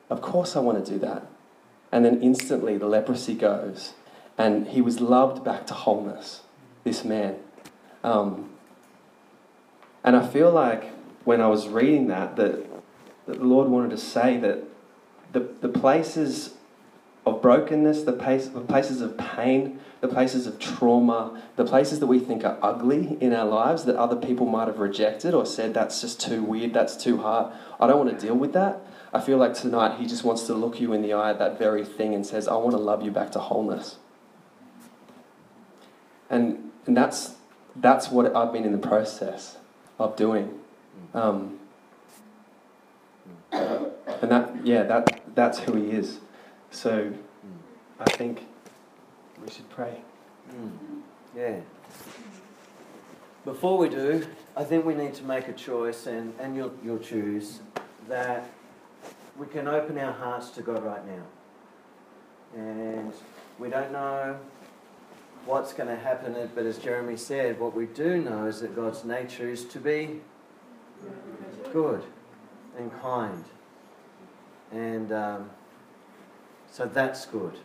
Of 0.09 0.23
course 0.23 0.57
I 0.57 0.61
want 0.61 0.85
to 0.85 0.93
do 0.93 0.99
that. 1.01 1.27
And 1.93 2.05
then 2.05 2.23
instantly 2.23 2.79
the 2.79 2.87
leprosy 2.87 3.35
goes, 3.35 3.95
and 4.39 4.69
he 4.69 4.81
was 4.81 5.01
loved 5.01 5.45
back 5.45 5.67
to 5.67 5.75
wholeness, 5.75 6.41
this 6.85 7.05
man. 7.05 7.37
Um, 8.03 8.51
and 10.03 10.17
I 10.17 10.27
feel 10.27 10.51
like 10.51 10.93
when 11.25 11.41
I 11.43 11.49
was 11.49 11.69
reading 11.69 12.07
that, 12.09 12.37
that, 12.37 12.67
that 13.27 13.39
the 13.39 13.45
Lord 13.45 13.69
wanted 13.69 13.91
to 13.91 13.99
say 13.99 14.39
that 14.39 14.65
the, 15.33 15.41
the 15.61 15.69
places 15.69 16.55
of 17.27 17.43
brokenness, 17.43 18.03
the, 18.03 18.13
place, 18.13 18.49
the 18.49 18.61
places 18.61 19.01
of 19.01 19.17
pain, 19.19 19.79
the 20.01 20.09
places 20.09 20.47
of 20.47 20.59
trauma, 20.59 21.43
the 21.57 21.65
places 21.65 22.01
that 22.01 22.07
we 22.07 22.19
think 22.19 22.45
are 22.45 22.59
ugly 22.63 23.19
in 23.21 23.35
our 23.35 23.45
lives 23.45 23.85
that 23.85 23.97
other 23.97 24.17
people 24.17 24.47
might 24.47 24.69
have 24.69 24.79
rejected 24.79 25.35
or 25.35 25.45
said 25.45 25.75
that's 25.75 26.01
just 26.01 26.21
too 26.21 26.43
weird, 26.43 26.73
that's 26.73 26.97
too 26.97 27.19
hard. 27.19 27.53
I 27.79 27.87
don't 27.87 28.07
want 28.07 28.19
to 28.19 28.27
deal 28.27 28.35
with 28.35 28.55
that. 28.55 28.81
I 29.13 29.21
feel 29.21 29.39
like 29.39 29.55
tonight 29.55 29.99
he 29.99 30.07
just 30.07 30.25
wants 30.25 30.45
to 30.45 30.55
look 30.55 30.81
you 30.81 30.93
in 30.93 31.03
the 31.03 31.13
eye 31.13 31.31
at 31.31 31.39
that 31.39 31.59
very 31.59 31.85
thing 31.85 32.15
and 32.15 32.25
says, 32.25 32.49
I 32.49 32.55
want 32.55 32.71
to 32.71 32.79
love 32.79 33.03
you 33.03 33.11
back 33.11 33.33
to 33.33 33.39
wholeness. 33.39 33.97
And, 36.31 36.71
and 36.87 36.97
that's, 36.97 37.35
that's 37.75 38.09
what 38.09 38.35
I've 38.35 38.53
been 38.53 38.65
in 38.65 38.73
the 38.73 38.79
process 38.79 39.59
of 39.99 40.17
doing. 40.17 40.61
Um, 41.13 41.59
and 43.53 44.31
that, 44.31 44.65
yeah, 44.65 44.85
that, 44.85 45.21
that's 45.35 45.59
who 45.61 45.75
he 45.75 45.91
is. 45.91 46.21
So 46.71 47.13
I 47.99 48.05
think 48.11 48.47
we 49.45 49.51
should 49.51 49.69
pray. 49.71 50.01
Mm. 50.55 50.71
Yeah. 51.37 51.61
Before 53.45 53.79
we 53.79 53.89
do, 53.89 54.27
I 54.57 54.65
think 54.65 54.85
we 54.85 54.95
need 54.95 55.15
to 55.15 55.25
make 55.25 55.49
a 55.49 55.53
choice, 55.53 56.07
and, 56.07 56.35
and 56.39 56.55
you'll, 56.55 56.75
you'll 56.85 56.99
choose 56.99 57.61
that 58.09 58.51
we 59.39 59.47
can 59.47 59.67
open 59.67 59.99
our 59.99 60.13
hearts 60.13 60.51
to 60.51 60.63
God 60.63 60.85
right 60.85 61.03
now. 61.07 61.23
And 62.55 63.13
we 63.59 63.71
don't 63.71 63.93
know 63.93 64.39
what's 65.47 65.73
going 65.73 65.89
to 65.89 65.97
happen, 65.97 66.37
but 66.55 66.67
as 66.67 66.79
Jeremy 66.79 67.17
said, 67.17 67.59
what 67.59 67.75
we 67.75 67.87
do 67.87 68.21
know 68.21 68.47
is 68.47 68.61
that 68.61 68.77
God's 68.77 69.05
nature 69.05 69.49
is 69.49 69.65
to 69.67 69.79
be 69.79 70.21
good 71.73 72.03
and 72.77 72.93
kind. 73.01 73.45
And 74.73 75.13
um, 75.13 75.51
so 76.71 76.87
that's 76.87 77.27
good. 77.27 77.59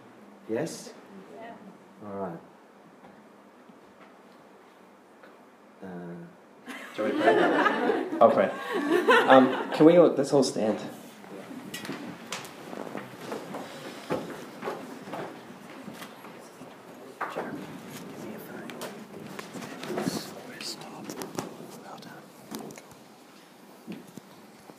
Yes? 0.50 0.94
Yeah. 1.36 1.52
All 2.06 2.20
right. 2.20 2.40
Uh, 5.84 6.72
Shall 6.96 7.06
we 7.06 7.12
pray? 7.12 8.06
I'll 8.22 8.32
pray. 8.32 8.50
Um, 9.28 9.72
can 9.74 9.86
we 9.86 9.98
all, 9.98 10.08
let's 10.10 10.32
all 10.34 10.44
stand. 10.44 10.80